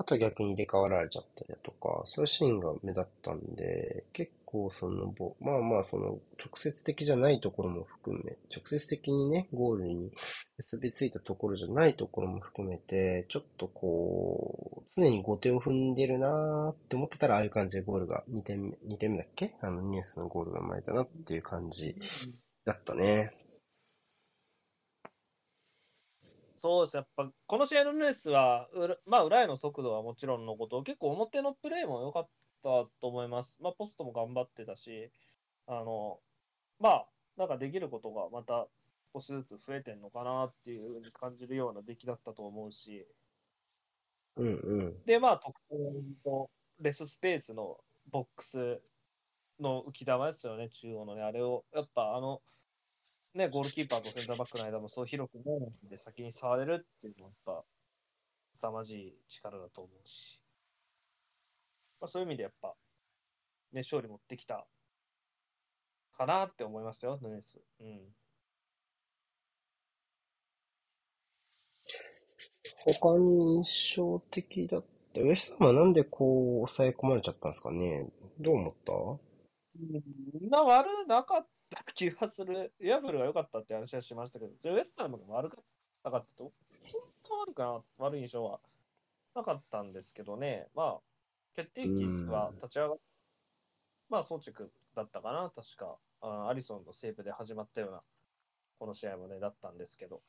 [0.00, 10.12] あと逆に入れ替わられちゃったりだとか、そういうシーンが目立ったんで、結構その、まあまあその、直接的じゃないところも含め、直接的にね、ゴールに
[10.58, 19.54] 結びついたところじゃないところも含めて、ちょっとこう、常に後手を踏んでるなーって思ってたら、ああいう感じでゴールが2点目、2点目だっけ？
[19.60, 21.96] あの、ニュースのゴールが生まれたなっていう感じ
[22.64, 23.32] だったね。
[26.58, 28.68] そうです、やっぱこの試合のヌネスは、
[29.06, 32.30] まあ、裏への速度はもちろんのこと、結構表のプレーも良かっ
[32.62, 33.62] たと思います。
[33.62, 35.12] まあ、ポストも頑張ってたし、
[35.66, 36.20] あの、
[36.80, 38.68] まあ、なんかできることがまた
[39.14, 43.06] 少しずつ増えてんのかなっていうふうに感じるような出来だったと思うし、
[44.36, 45.04] うんうん。
[45.04, 45.78] で、まあ、得点
[46.24, 47.78] とレススペースの
[48.10, 48.80] ボックス
[49.60, 52.42] の浮き球ですよね、中央のね、あれを、やっぱあの、
[53.34, 57.64] ね、ゴールキーパーとセンターバックの間もそう広くないので先に触れるっていうのはやっぱ、
[58.54, 60.40] 凄まじい力だと思うし、
[62.00, 62.74] まあ、そういう意味でやっぱ、
[63.72, 64.66] ね、勝利持ってきた
[66.16, 67.60] かなって思いますよ、ヌネス。
[67.80, 68.00] うん。
[72.84, 75.20] 他に印象的だった。
[75.20, 78.08] ウェストハムはなんでこう、抑え込まれちゃったんですかね？
[78.40, 78.92] どう思った？
[79.78, 81.48] みんな悪なかった
[81.94, 82.72] 気がする。
[82.80, 85.64] イヤブルが良かったって話はしましたけど、それウエストハムが悪かっ
[86.04, 86.52] たかってと、
[86.86, 88.60] そんな悪くな悪い印象は
[89.34, 91.00] なかったんですけどね、まあ、
[91.54, 91.88] 決定機
[92.30, 92.98] は立ち上がっ
[94.08, 95.98] まあ、ソーチェクだったかな、確か。
[96.20, 98.02] あアリソンのセーブで始まったような、
[98.78, 100.22] この試合もね、だったんですけど。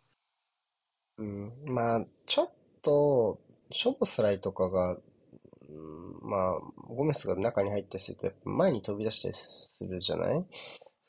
[1.18, 3.40] うん、まあ、ちょっと、
[3.72, 4.98] ショボスライとかが、う
[5.72, 10.46] んまあ、ゴメスが中に入ったりすると、やっぱ前に飛び出したりするじゃない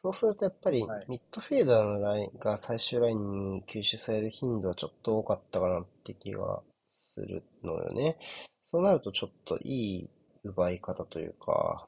[0.03, 8.17] そうするとやっぱりはいミッドフィールダーのラインが最終ラインに吸収される頻度はちょっと多かったかなって気がするのよね。
[8.63, 10.11] そうなるとちょっといい
[10.45, 11.87] 奪い方というか、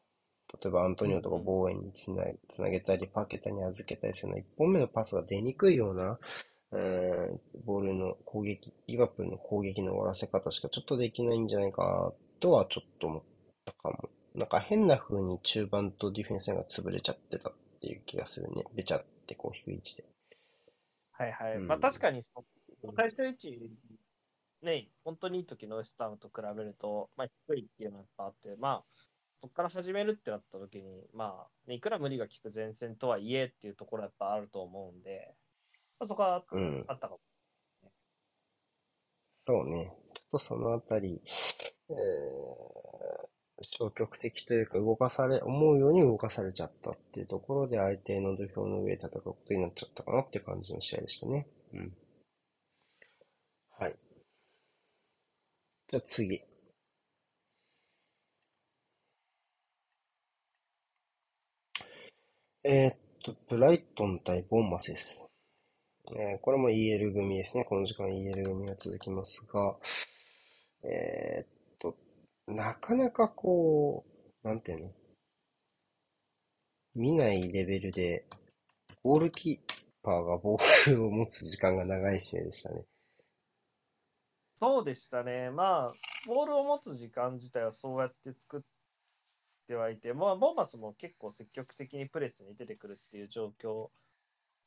[0.63, 6.19] 例えばアントニオとかボーエンにつなつなげたり、パケタに預けたりするような1本目のパスが出にくいような、
[6.73, 13.23] えーボールの攻撃、リバプールの攻撃の終わらせ方しかちょっとできないんじゃないかなとはちょっと思っ
[13.65, 14.11] たかも。
[14.35, 17.53] なんか変な風に中盤とディフェンスが潰れちゃってたっ
[17.83, 18.65] ていう気がするね。
[18.75, 20.05] べちゃってこう低い位置で。
[21.11, 21.57] はいはい。
[21.57, 22.31] うんまあ、確かにそ、
[22.97, 23.59] 最初位置、
[24.63, 28.85] ね、本当にいい時のウエスタムと比べると、まあ、低いっていうのがやっぱあって、まあ、
[29.41, 35.35] そこから始めるってなった時に、まあ、ねいくら無理が効く前線とはいえっていうところはやっぱあると思うんで、
[35.99, 36.85] まあ、そこはうん。
[36.87, 37.21] あったかも。
[39.45, 39.93] そうね。
[40.15, 41.21] ちょっとそのあたり、
[41.91, 43.32] えー
[43.63, 51.47] 消極的というか動かされ、思うように動かされちゃったっていうところで相手の土俵の上で戦うことになっちゃったかなって感じの試合でしたね。
[51.75, 51.93] うん。
[53.79, 53.97] はい。
[55.87, 56.43] じゃあ次。
[62.65, 65.31] えーっと、ブライトン対ボンマスです。
[66.17, 67.65] えーこれも EL 組ですね。
[67.65, 69.77] この時間 EL 組が続きますが、
[70.85, 71.52] えー
[72.47, 74.05] なかなかこ
[74.45, 74.91] う、なんていうの？
[76.95, 78.27] 見ないレベルで、
[79.03, 82.83] ゴールキーパーがボールを持つ時間が長い試合でしたね。
[84.55, 85.51] そうでしたね。
[85.51, 85.93] まあ、
[86.27, 88.61] ボールを持つ時間自体はそうやって作っ
[89.67, 93.89] てはいて、まあ、ボーマスも結構積極的にプレスに出てくるっていう状況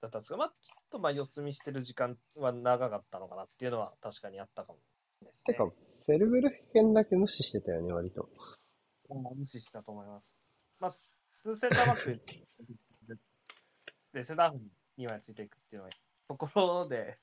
[0.02, 4.80] だったんですが、まあ、ちょっとまあ、四隅してる時間は長かったのかなっていうのは確かにあったかも
[5.22, 5.54] ですね。
[5.54, 5.70] てか、
[6.06, 8.30] フェルブルヘンだけ無視してたよね、割と。
[9.36, 10.48] 無視したと思います。
[10.80, 10.96] まあ、
[11.44, 12.22] 2センターバック
[14.14, 14.64] で、センターバック
[14.98, 15.92] に2枚ついていくっていうのは、
[16.28, 17.18] ところで、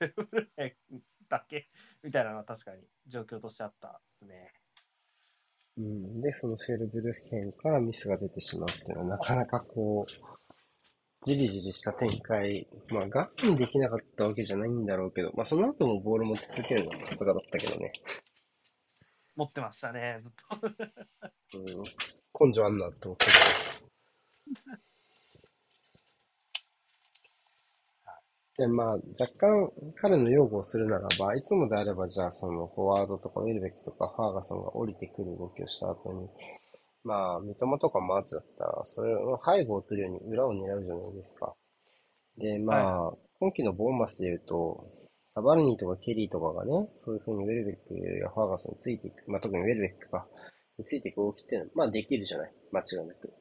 [1.28, 1.68] だけ
[2.02, 4.52] みたいなのは確かに状況としてあったですね。
[5.76, 6.20] うん。
[6.20, 10.32] で、そのフェルブルヘンからミスが出てしまうっていうのは、なかなかこう、
[11.24, 12.66] じりじりした展開。
[12.90, 17.92] まあ、我慢できなかったわけじゃないんだろうけど、まあ、その後もボール持ち続けるのはさすがだったけどね。
[19.36, 21.58] 持ってましたね、ずっと。
[21.58, 22.48] うん。
[22.48, 23.32] 根性あんなって思ってた。
[28.58, 29.02] で、まあ、若
[29.38, 36.28] 干彼の擁護をするならば、いつもであれば、じゃあ、その、フォワードとかウェルベックとかファーガソンが降りてくる動きをした後に、
[37.02, 41.54] まあ、三笘とかマーチだったら、それの背後を取るように裏を狙うじゃないですか。
[42.36, 44.86] で、まあ、今季のボーンマスで言うと、
[45.34, 50.26] ザバルニーとかケリーとかがね、そういうふうにウェルベックやファーガソンについていく、まあ特にウェルベックか、
[50.78, 52.52] についていく動きっていうのは、まあできるじゃない？
[52.70, 53.32] 間違いなく。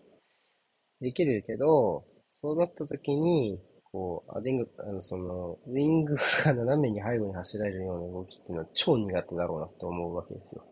[1.02, 2.06] できるけど、
[2.42, 3.60] そうなった時に、
[3.92, 10.66] こう、アデング、あの、その、ウィングが斜めに背後に走られるような動きっていうのは超苦手だろうなって思うわけですよ。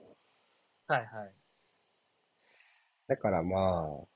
[0.88, 1.34] はいはい。
[3.08, 4.08] だからまあ、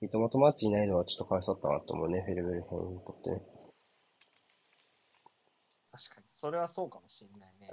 [0.00, 3.42] 三笘とマッチいないのはちょっとかわいそうだったなと思うね、フェルベルヘンにとってね。
[6.42, 7.70] それはそうかもしれないね。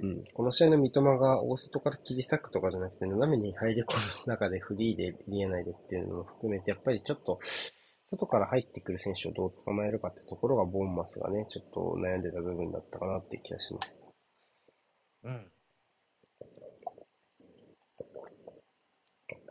[0.00, 0.24] うん。
[0.34, 7.38] この試合の三笘が大外から切り裂くとかじゃなくて、斜めに入り込む中でフリーでエリア内でっていうのも含めて、やっぱりちょっと、
[8.10, 14.02] 外から入ってくる選手をどう捕まえるかってところが、ボンマスがね、ちょっと悩んでた部分だったかなって気がします。
[15.22, 15.52] うん。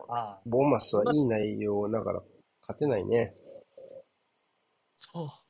[0.09, 2.23] ああ、ボンマスはいい内容ながら
[2.63, 3.34] 勝てないね。
[4.97, 5.47] そう。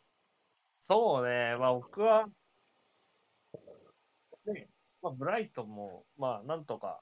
[0.90, 2.28] そうね、まあ僕は、
[4.46, 4.70] ね、
[5.02, 7.02] まあブライトンも、まあなんとか、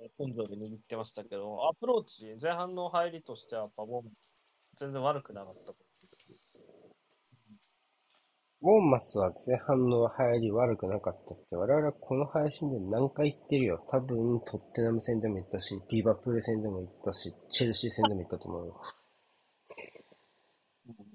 [0.00, 4.10] え根性で握ってましたけど、アプローチ、前半の入りとしては、やっぱもう
[4.76, 5.76] 全然悪くなかったと
[8.60, 13.86] ボンマスは前半の入り悪くなかったって、我々はこの配信で何回言ってるよ。
[13.90, 18.80] 多分、トッテナム戦でも言ったし、リバプール戦でも言ったし、チェルシー戦でも言ったと思うよ。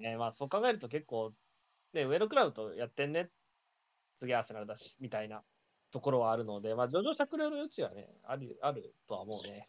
[0.00, 0.16] ね。
[0.16, 1.32] まあそう考えると結構、
[1.92, 3.30] ね、上のクラブとやってんね、
[4.18, 5.42] 次アーセナルだし、みたいな
[5.92, 9.68] ところはあるので、まあ上場酌量の余地はね、ある、あるとは思うね。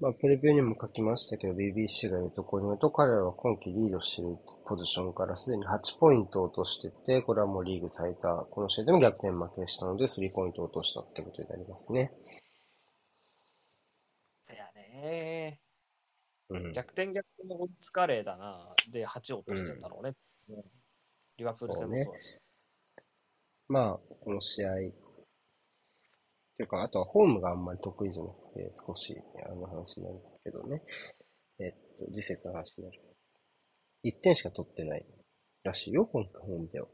[0.00, 4.36] まあ、プレビューにも書きましたけど、BBC が言うところによると、彼らは今季リードしている
[4.66, 8.46] ポジションからすでに8ポイント落としてて、これはもうリーグ最多。
[8.50, 12.12] この試合でも逆転負けしたので、3ポイント落としたってことになりますね。
[16.50, 16.72] うん。
[16.72, 18.74] 逆転逆転の追いつかれだな。
[18.90, 20.14] で、8落としてんだろうね。
[20.48, 20.62] うん
[21.38, 22.36] リバプール戦もそうだし。
[23.68, 24.74] まあ、この試合、
[26.58, 29.16] ていうか、あとはホームがあんまり得意じゃなくて、少し、
[29.48, 30.82] あの話になるけどね。
[31.60, 33.00] えっと、次節の話になる。
[34.04, 35.06] 1点しか取ってない
[35.62, 36.88] らしいよ、今回ホームでは。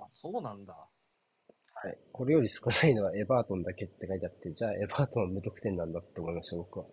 [0.00, 0.74] あ、そうなんだ。
[0.74, 1.98] はい。
[2.12, 6.86] これより少ないのはエバートンだけって書いてあって、じゃあエバートンは無得点なんだって思いました、僕は。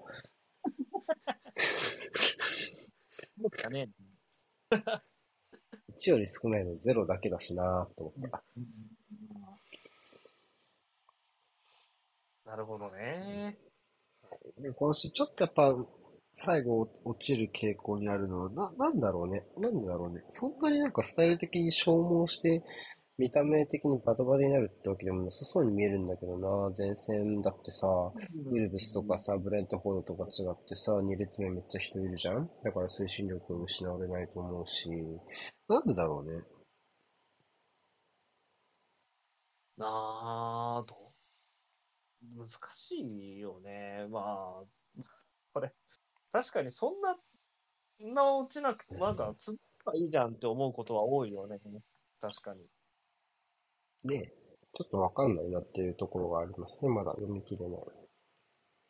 [3.42, 3.89] そうかね。
[5.98, 8.44] 1より少ないの0だけだしなーと思った。
[12.46, 13.58] なるほどね。
[14.60, 15.74] で、今週ちょっとやっぱ、
[16.34, 19.46] 最後落ちる傾向にあるのは、な、なんだろうね。
[19.58, 20.24] なんでだろうね。
[20.30, 22.64] そんなになんかスタイル的に消耗して、
[23.22, 26.74] 見た目的にバタバタになるってわけでもなさそうに見えるんだけどな。
[26.76, 27.88] 前線だってさ、
[28.51, 34.89] ウルブスとかさ、ブレントフォードとか違ってさ、2列目めっちゃ人いるじゃんだから推進力を失われないと思うし、
[35.69, 36.43] なんでだろうね。
[39.78, 41.13] なあ、ど
[42.24, 42.39] う？
[42.39, 44.07] 難しいよね。
[44.09, 44.65] まあ、
[45.53, 45.72] これ、
[46.32, 47.17] 確かにそんな、
[47.99, 49.55] そんな落ちなくて、なんか、つっ
[49.86, 51.59] たらいいじゃんって思うことは多いよね。
[52.19, 52.67] 確かに。
[54.06, 54.34] で、
[54.74, 56.89] ちょっとわかんないなっていうところがありますね。
[56.89, 57.80] まだ読み切れない。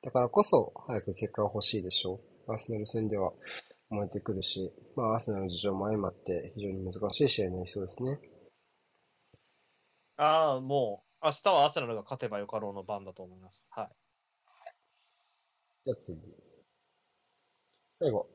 [0.03, 2.51] だからこそ、早く結果が欲しいでしょう。
[2.51, 3.31] アーセナル戦では
[3.89, 8.19] 燃えてくるし、まあ、アーセナルの事情も相まって非常に難しい試合になりそうですね。
[10.17, 13.65] ああ、もう、明日はアーセナルが勝てばよかろうの番だと思います。
[13.69, 13.89] はい。
[15.85, 16.19] じゃあ次。
[17.99, 18.27] 最後。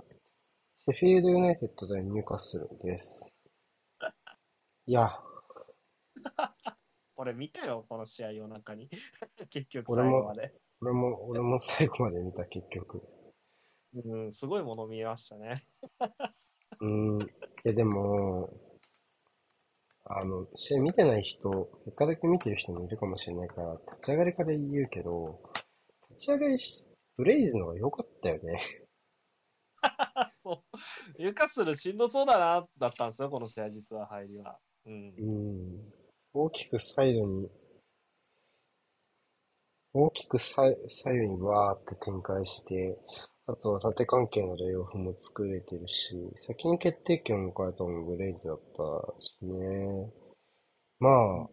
[0.77, 3.33] シェフィールドユナイテッド対ニューカッスルです。
[4.87, 5.11] いや、
[7.17, 8.89] 俺見たよ、この試合夜中に。
[9.51, 10.55] 結局最後まで。
[10.81, 13.03] 俺も、俺も最後まで見た結局。
[13.95, 15.67] うん、すごいもの見えましたね。
[16.81, 17.23] うーん。
[17.23, 17.27] い
[17.65, 18.53] や、でも、
[20.05, 21.51] あの、試合見てない人、
[21.85, 25.41] 結果だけ見てる人もいるかもしれないから、立ち上がりから言うけど、
[26.11, 26.85] 立ち上がりし、
[27.17, 28.63] ブレイズの方が良かったよね。
[30.35, 30.65] そ
[31.19, 31.23] う。
[31.23, 34.59] ユカスルしんどそうだな、だったんですよ、この試合、実は入りは。
[34.85, 35.23] うんう。
[35.23, 35.93] ん。
[36.39, 37.49] 大きくサイドに、
[39.95, 42.99] 大きくサイ左右にわーって展開して、
[43.47, 50.13] あとは縦関係のレイオフも作れてるし、先に決定権を迎えたのもブレイズだったしね。
[50.99, 51.49] まあ、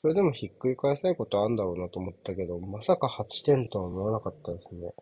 [0.00, 4.92] それでもひっくり返したいことあるんだろうなと思ったけど、まさか8点とは思わなかったですね。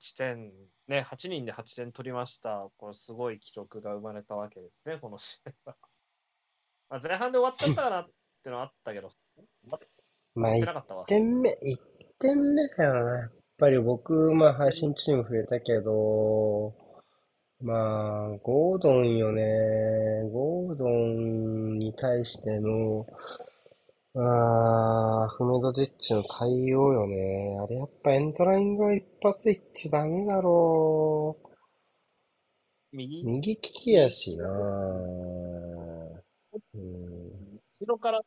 [0.00, 0.52] 8点、
[0.88, 2.68] ね、8人で8点取りました。
[2.78, 5.76] これすごい記録が生まれたわけですね、この試合は。
[6.88, 8.08] まあ、前半で終わっちゃったかなっ
[8.42, 9.10] てのはあったけど、
[10.34, 11.04] まあ、1ってなかったわ。
[11.04, 11.76] 点目、1
[12.18, 13.18] 点目だよな。
[13.18, 16.74] やっぱり僕、まあ配信チーム増えたけど、
[17.60, 19.42] まあ、ゴードンよね。
[20.30, 23.04] ゴードンに対しての、
[24.14, 27.56] あー、フメドジッチの対応よね。
[27.58, 31.38] あれやっぱエンドラインが一発いっちゃダメだろ
[32.92, 33.26] 右う。
[33.26, 33.54] 右？
[33.54, 34.44] 利きやしな。
[36.74, 37.60] うん。
[37.80, 38.20] 後ろから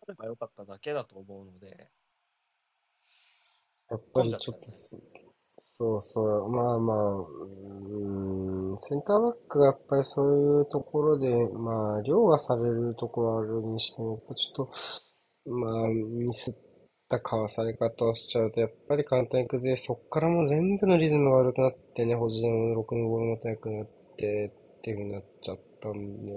[0.00, 1.90] 取ればよかっただけだと思うので、
[3.90, 4.98] やっぱりちょっとそ、
[5.78, 14.72] そうそう、まあまあ、うーん、センターバックがやっぱりそういうところで、まあ、凌駕されるところあるにしても、やっぱちょっと、
[15.46, 16.54] まあ、ミスっ
[17.08, 23.86] たかわされ方をしちゃうと、やっぱり簡単に崩れ、そっからもう全部のリズムが悪くなってね、保持の6のボールも高くなっ
[24.16, 26.32] て、っていう風になっちゃったんで、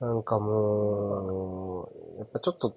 [0.00, 1.84] なんかも
[2.16, 2.70] う、やっぱちょっと、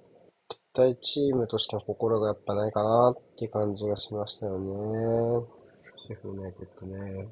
[0.49, 5.47] 絶対チームとしての心がやっぱないかなっていう感じがしましたよね。
[6.07, 7.27] シェフユナイテッドね。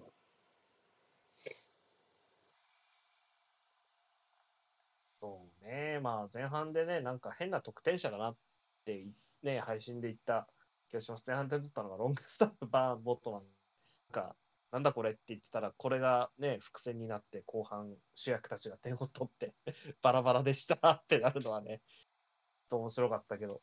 [5.22, 5.66] そう
[6.00, 8.38] ね、まあ前半でね、なんか変な得点者だなっ
[8.86, 9.06] て
[9.44, 10.48] ね、配信で言った
[10.90, 11.24] 気がします。
[11.28, 13.42] 前半点取ったのがロングスタッフ、バーン、ボットマン。
[14.14, 14.36] なんか、
[14.72, 19.54] なんだこれって言ってたら、これがね、伏線になって、後半主役たちが点を取って、
[20.02, 21.82] バラバラでしたってなるのはね、
[22.70, 23.62] と面白かったけど。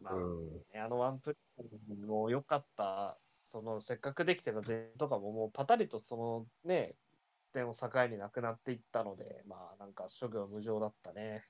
[0.00, 0.56] まあ、うん。
[0.72, 6.96] ね、あのワンプレーも良かった、そのせっかくできてた前とかももうパタリとそのね、
[7.56, 11.44] 点を境になくなっていったので、まあなんか諸行無常だったね。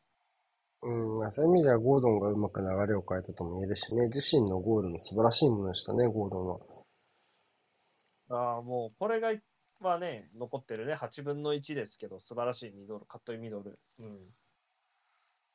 [0.83, 6.59] うん、まあそういう意味ではゴードンがうまく流れを変えたとも言えるしね、自身のゴールも素晴らしいものでしたね、ゴードンは。
[8.29, 9.33] ああ、もうこれが、
[9.81, 13.79] はね、残ってるね、8分の1ですけど、素晴らしいミドル、カットインミドル。
[13.99, 14.19] うん。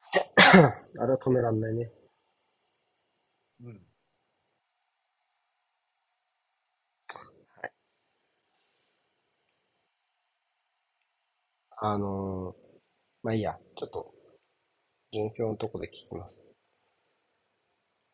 [0.99, 1.91] あれは止めらんないね。
[3.63, 3.90] うん。
[11.83, 12.61] あのー
[13.23, 14.13] まあいいや、ちょっと、
[15.11, 16.47] 順表のとこで聞きます。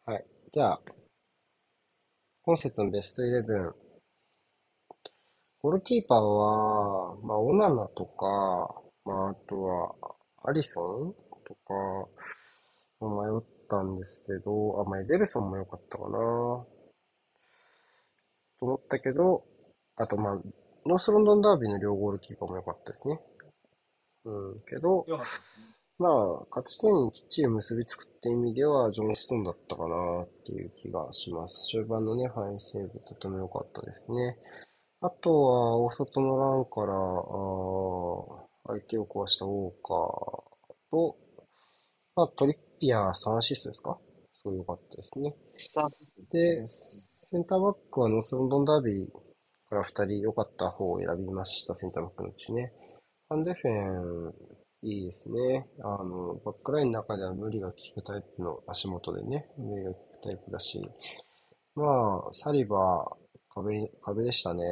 [0.05, 0.25] はい。
[0.53, 0.81] じゃあ、
[2.43, 3.75] 今節のベストイレブン。
[5.59, 9.95] ゴールキーパーは、まあ、オナナとか、まあ、あとは、
[10.45, 11.13] アリソン
[11.45, 12.07] とか、
[13.01, 16.09] 迷ったんですけど、あ、まあ、エデルソンも良かったかな。
[16.17, 16.67] と
[18.61, 19.43] 思ったけど、
[19.97, 20.41] あと、まあ、
[20.85, 23.19] ノースロンドンダービーの両ゴールキーパーも良かったですね。
[24.27, 25.05] うん、けど、
[25.99, 31.67] まあ、勝ち点にきっちり結びつくって意味では、ジョンストーンだったかなっていう気がします。
[31.71, 34.37] 終盤のね、ファインセーブとても良かったですね。
[35.01, 39.97] あとは、大外の欄から、あ相手を壊したウォーカー
[40.91, 41.17] と、
[42.15, 43.97] まあ、トリッピアー3アシストですか？
[44.33, 45.35] すごい良かったですね。
[46.31, 49.11] で、センターバックはノースロンドンダービー
[49.69, 52.73] から2人良かった方を選びました、センターバックのうちね。
[53.29, 54.33] ファンデフェン、
[54.83, 55.67] いいですね。
[55.83, 60.81] あの、バックラインの中では無理が効くタイプの足元でね、無理が効くタイプだし、
[61.75, 64.63] まあ、サリバー、壁、壁でしたね。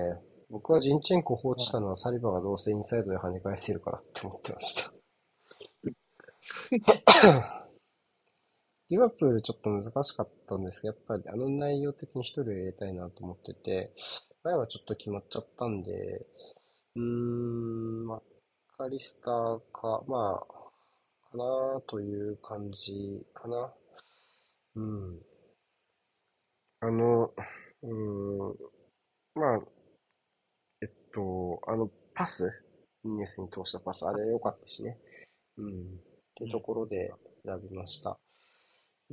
[0.49, 4.93] 僕はジンチェンコ放置したのはサリバーがどうせインサイドで跳ね返せるからって思ってました。
[8.89, 13.93] リバプールちょっと難しかったんですけど、やっぱりあの内容的に一人入れたいなと思ってて、
[14.43, 16.25] 前はちょっと決まっちゃったんで、
[16.95, 18.21] うーん、まあ、
[18.77, 23.73] カリスターか、まあ、かなという感じかな。
[24.75, 25.21] うん。
[26.81, 27.33] あの、
[27.83, 28.55] うん、
[29.33, 29.59] まあ、
[30.81, 32.49] えっと、あの、パス
[33.05, 34.97] イネスに通したパス、あれ良かったしね。
[35.57, 35.71] うん。
[35.71, 35.73] っ
[36.35, 37.13] てところで
[37.45, 38.19] 選びました。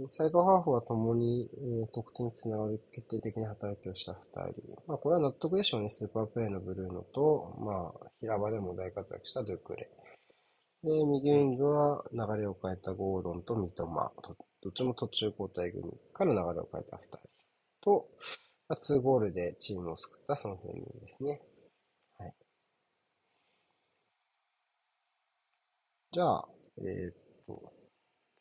[0.08, 1.50] サイドハーフは共に、
[1.92, 4.20] 得点につながる決定的な働きをした二
[4.54, 4.62] 人。
[4.86, 5.90] まあ、これは納得でしょうね。
[5.90, 9.90] スーパープレイのブルーノと、まあ、平場でも大活躍したドゥクレ。
[10.82, 14.12] で、右ウィングは流れを変えたゴードンと三笘。
[14.62, 15.84] どっちも途中交代組
[16.14, 17.18] から流れを変えた二人。
[17.82, 18.08] と、
[18.68, 21.42] まあ、2ゴールでチームを救ったソン・フェミンですね。
[22.18, 22.34] はい。
[26.12, 27.21] じゃあ、えー、っと、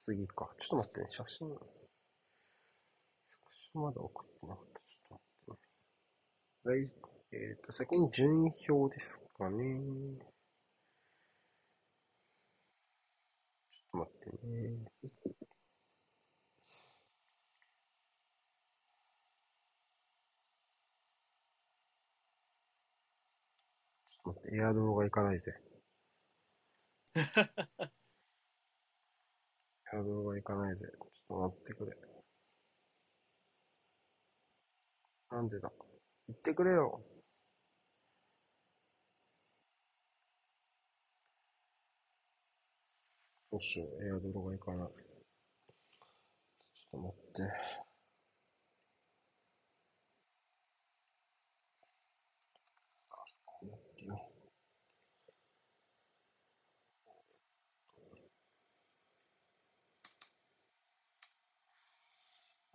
[0.05, 0.49] 次か。
[0.59, 1.47] ちょっと待ってね、写真。
[1.49, 1.55] 写
[3.73, 4.79] 真まだ送ってなかった。
[4.79, 5.61] ちょっと待っ
[6.63, 6.91] てね。
[7.33, 9.63] えっ、ー、と、先に順位表ですかね。
[13.71, 14.79] ちょっと待ってね。
[24.09, 25.53] ちょっと待って、エアドロがいかないぜ。
[29.93, 30.87] エアドルが行かないぜ。
[30.87, 31.91] ちょっと待ってくれ。
[35.31, 35.71] なんでだ？
[36.27, 37.01] 行ってくれよ。
[43.51, 44.05] どうしよう。
[44.05, 44.87] エアドロがいかない。
[44.87, 47.80] ちょっと待って。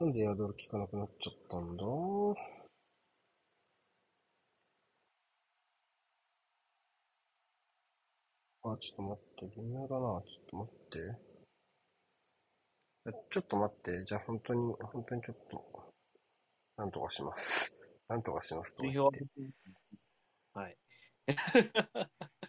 [0.01, 1.85] なんで宿る効かなくなっちゃったんだ？
[8.65, 10.23] あ、ちょっと待って、微妙だな。
[10.27, 11.19] ちょっと待って。
[13.31, 14.05] ちょっと待って。
[14.05, 15.93] じゃあ本当に、本当にちょっと、
[16.77, 17.77] なんとかします。
[18.09, 18.83] なんとかしますと
[20.55, 20.77] はい。
[21.29, 21.33] ち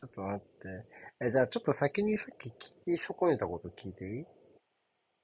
[0.04, 0.86] ょっと待って。
[1.22, 2.54] え、じゃあちょっと先にさっき聞
[2.86, 4.26] き損ねたこと聞いていい？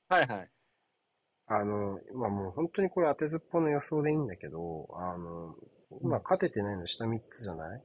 [0.10, 0.53] はいはい。
[1.48, 5.56] あの、まあもう本当にこれ当てずっぽの予想でいいんだけど、あの、
[6.02, 7.84] 今勝ててないの下3つじゃない？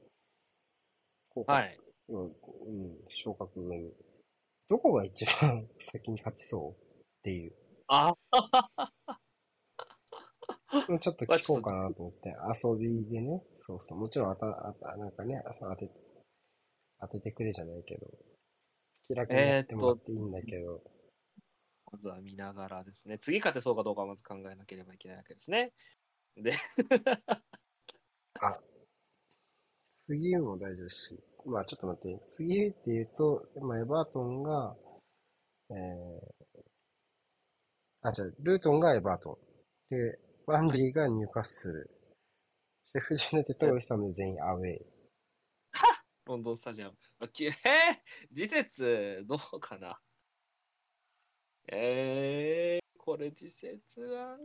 [1.45, 1.79] はい。
[2.09, 2.31] うん、
[3.09, 3.93] 昇格組。
[4.69, 6.75] どこが一番 先に勝ちそうっ
[7.23, 7.53] ていう。
[7.87, 8.13] あ
[10.99, 15.89] ちょっと聞こうかなと思って、遊びでね、そうそう、もちろんあた、あた、なんかね、当て、
[16.99, 18.07] 当ててくれじゃないけど、
[19.07, 20.81] 気楽にやってもらっていいんだけど、
[21.91, 23.17] まずは見ながらですね。
[23.17, 25.73] 次勝てそうかどうかまず考えなければいけないわけですね。
[26.35, 26.53] で
[28.41, 28.59] あ、
[30.07, 34.75] 次も大丈夫し、まあちょっと待って、次って言うと、まあエバートンが、
[35.71, 36.49] えー、
[38.01, 39.39] あ、じゃルートンがエバート
[39.91, 39.95] ン。
[39.95, 41.91] で、ワンリーがニューカッスル。
[42.85, 44.85] シェフジュネテとオイスタム全員アウェイ。
[46.25, 46.97] ロンドンスタジアム。
[47.21, 47.29] えー、
[48.33, 49.99] 次節どうかな？
[51.71, 54.37] えー、これ次節は、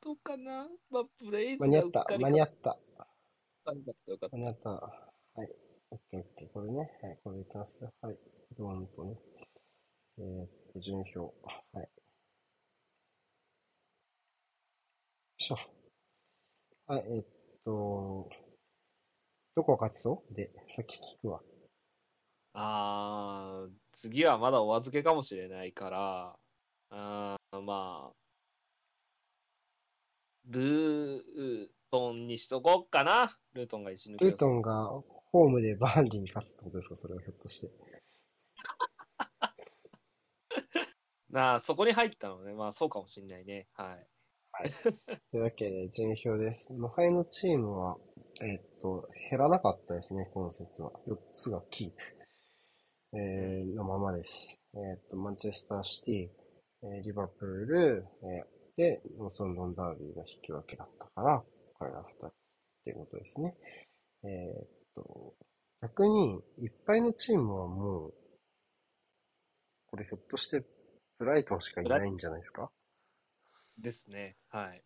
[0.00, 0.68] どうかな？
[0.90, 2.76] まあ、プレイズ間に合った、間に合った。
[3.64, 4.36] 間に合った、よかった。
[4.36, 4.70] 間に合った。
[4.70, 5.48] はい。
[5.90, 6.48] オッケーオッケー。
[6.52, 6.98] これね。
[7.02, 7.92] はい、これいきますよ。
[8.00, 8.18] はい。
[8.56, 9.16] ドーンとね。
[10.18, 11.34] えー、っと、順位表。
[11.72, 11.88] はい。
[15.38, 15.56] しょ。
[16.86, 17.26] はい、えーっ
[17.64, 18.28] と、
[19.54, 20.24] どこ勝つぞ？
[20.32, 21.40] で、さっき聞くわ。
[22.54, 26.36] あー、次はまだお預けかもしれないから、
[26.90, 28.12] あーまあ、
[30.46, 33.36] ルートンにしとこっかな。
[33.54, 34.88] ルートンが一抜きルートンが
[35.30, 36.96] ホームでバーンリーに勝つってことですか？
[36.96, 37.70] それはひょっとして。
[41.30, 42.52] なあ、そこに入ったのね。
[42.54, 43.68] まあ、そうかもしんないね。
[43.74, 44.06] はい。
[45.30, 46.72] というわけで、順位表です。
[46.74, 47.96] 無敗のチームは、
[48.42, 50.92] えーっと、減らなかったですね、今節は。
[51.06, 51.96] 4つがキープ。
[53.14, 54.58] えー、のままです。
[54.74, 56.14] えーっと、マンチェスターシティ、
[56.84, 61.42] えーリバプール、えーで、ノースロンドンダービーが引き分けだったから、
[61.78, 62.32] 彼ら2つっ
[62.84, 63.54] ていうことですね。
[64.24, 65.34] えーっと、
[65.82, 68.14] 逆に、いっぱいのチームはもう、
[69.90, 70.64] これひょっとして、
[71.18, 72.70] ブライトンしかいないんじゃないですか？
[73.82, 74.36] ですね。
[74.48, 74.82] はい。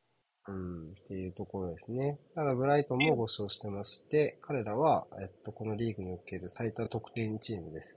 [0.48, 2.18] うん、っていうところですね。
[2.34, 7.95] ただ、ブライトンも5勝してまして、彼らは、えっと、このリーグにおける最多得点チームです。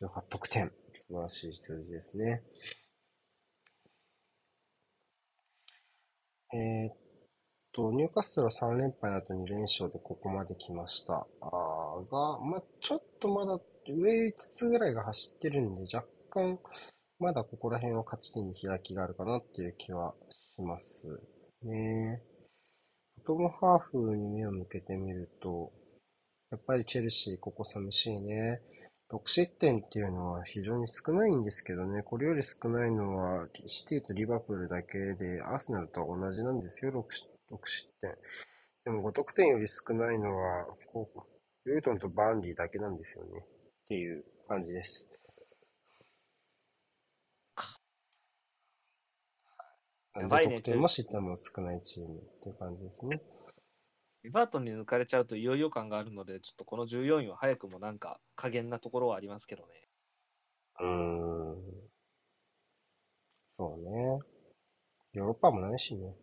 [0.00, 0.72] 18得点。
[1.08, 2.42] 素晴らしい数字ですね。
[6.52, 6.96] えーっ
[7.72, 11.14] と、ニューカッスルは3連敗の後2連勝でここまで来ました。
[11.14, 16.58] あーが、まあ、ちょっとまだ上5つぐらいが走ってるんで、若干、
[17.18, 21.08] まだここら辺は勝ち点に開きがあるかなっていう気はします
[21.62, 22.22] ね。
[23.26, 25.72] ボトムハーフに目を向けてみると、
[26.50, 28.60] やっぱりチェルシー、ここ寂しいね。
[29.12, 38.16] 6失点っていうのは非常に少ないんですけどね、これより少ないのはシティとリバプールだけで、アーセナルとは同じなんですよ、6, 失6失点。
[38.84, 43.30] でも5得点より少ないのは、こう、ルートンとバーンリーだけなんですよね。
[43.40, 45.06] っていう感じです。
[50.16, 53.20] やばいね得点も失点も少ないチームっていう感じですね。
[54.22, 59.68] リバートンに抜かれちゃうといよいよ感があるので、ちょっとこの14位は早くもなんか加減なところはありますけどね。
[60.80, 61.90] うーん。
[63.52, 64.18] そうね。
[65.12, 66.14] ヨーロッパもないしね。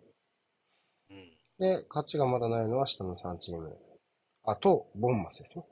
[1.09, 1.37] うん。
[1.57, 3.75] で、勝ちがまだないのは下の3チーム。
[4.43, 5.65] あと、ボンマスですね。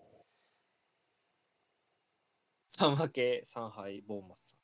[2.78, 4.58] 3分け、3敗、ボーマス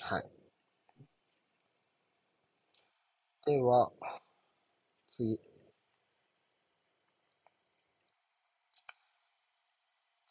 [0.00, 0.30] はい。
[3.46, 3.90] では、
[5.16, 5.40] 次。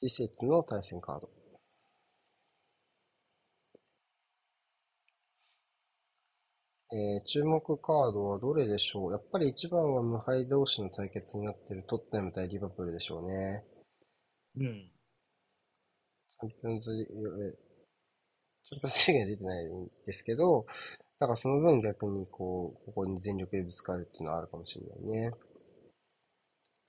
[0.07, 1.30] 次節の対戦カード。
[6.94, 9.11] えー注目カードはどれでしょう？
[9.11, 13.64] やっぱり一番は無敗同士の対決になっているトッテナム対リバプールでしょうね。
[14.57, 14.91] うん。
[16.30, 17.57] チャンピオンズリーグ、
[18.64, 20.65] チャンピオンズリーグには出てないんですけど、
[21.19, 25.32] だからその分逆にこう、ここに全力でぶつかるっていうのはあるかもしれないね。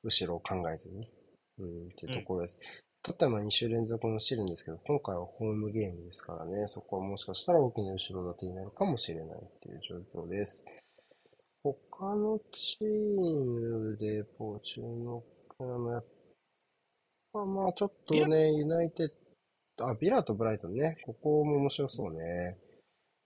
[0.04, 1.10] 後ろを考えずに。
[1.58, 2.58] うん、っていうところです。
[3.06, 9.80] トッテナムは2週連続のシるんですけど、今回はホームゲームですからね、そこはもしかしたら大きな後ろ盾になるかもしれないっていう
[10.12, 10.64] 状況です。
[11.62, 15.22] 他のチームで、こう、注目
[15.60, 16.04] なのはやっ
[17.32, 19.08] ぱまあちょっとね、ユナイテッ
[19.76, 22.58] ド、あ、ビラとブライトンね、ここも面白そうね。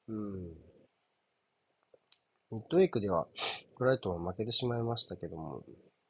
[0.09, 0.43] うん。
[2.51, 3.29] ミッドウィークでは、
[3.79, 5.65] ブライトンは負けてしまいましたけども、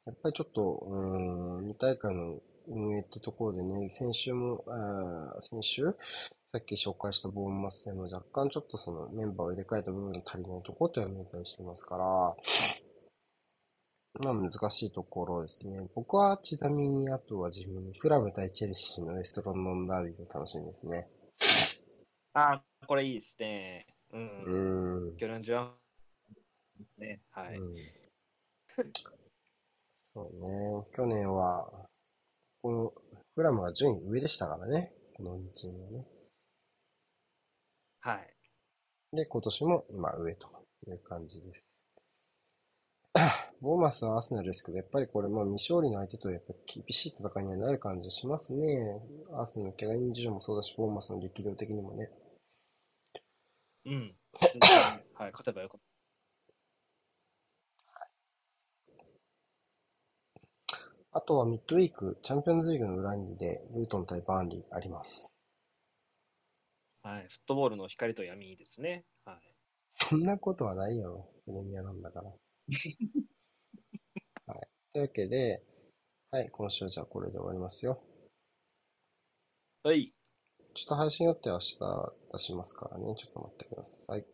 [0.05, 5.83] やっぱりちょっと、うーん、2大会の運営ってところでね、先週も、あー先週、
[6.51, 12.35] さっき紹介したボーンマス戦も若干ちょっとそのメンバーを入れ替えた部分の足りないところとは見えたりしてますから、
[14.19, 15.79] まあ難しいところですね。
[15.95, 21.07] 僕はちなみにあとは自分、フラム対チェルシーのウエストロンドンダービーが楽しみですね。
[22.33, 23.87] あー、これいいですね。
[24.11, 24.17] う。
[24.17, 25.17] うんーん。
[25.17, 25.71] 去年中は
[26.97, 27.21] ね。
[27.31, 27.57] はい。
[27.57, 27.75] うん
[30.13, 30.85] そうね。
[30.95, 31.69] 去年は、
[32.61, 32.93] この、
[33.35, 34.93] フラムは順位上でしたからね。
[35.15, 36.05] この2チームはね。
[38.01, 38.35] はい。
[39.15, 40.47] で、今年も今上と
[40.87, 41.65] いう感じです。
[43.61, 49.01] ボーマスはアーセナルですけど、やっぱりこれも未勝利の相手とやっぱ厳しい戦いにはなる感じがしますね。
[49.33, 52.09] アーセナルの怪我人事情もそうだし、ボーマスの力量的にもね。
[53.85, 54.15] うん。
[55.13, 55.81] はい、勝てばよかっ
[61.13, 65.33] あとはミッドウィーク、チャンピオンズリーグの裏にで、ルートン対バーンリーあります。
[67.03, 67.09] た。
[67.09, 67.27] はい。
[67.27, 69.03] フットボールの光と闇ですね。
[69.25, 69.37] はい。
[69.95, 71.27] そんなことはないよ。
[71.45, 72.29] プレミアなんだから。
[74.47, 74.67] はい。
[74.93, 75.61] というわけで、
[76.31, 78.01] はい、今週はじゃあこれで終わりますよ。
[79.83, 80.13] はい。
[80.73, 83.13] ちょっと配信予定は明日出しますからね。
[83.17, 84.25] ちょっと待ってください。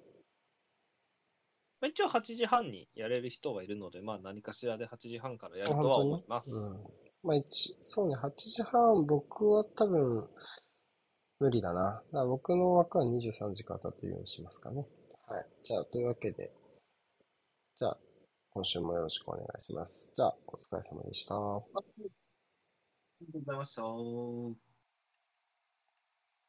[1.79, 6.55] まあ、一応8時半にやれる人はいるので、まあ何かしらで8時半からやあるとは思います。
[6.55, 6.77] うん。
[7.23, 10.27] まあ一、そうね、8時半、僕は多分、
[11.39, 12.01] 無理だな。
[12.11, 14.87] だ僕の枠は23時から立てるようにしますかね。
[15.27, 15.45] はい。
[15.63, 16.51] じゃあ、というわけで、
[17.77, 17.97] じゃあ、
[18.49, 20.11] 今週もよろしくお願いします。
[20.15, 21.35] じゃあ、お疲れ様でした。
[21.35, 21.61] あ
[23.21, 24.66] りがとうございました。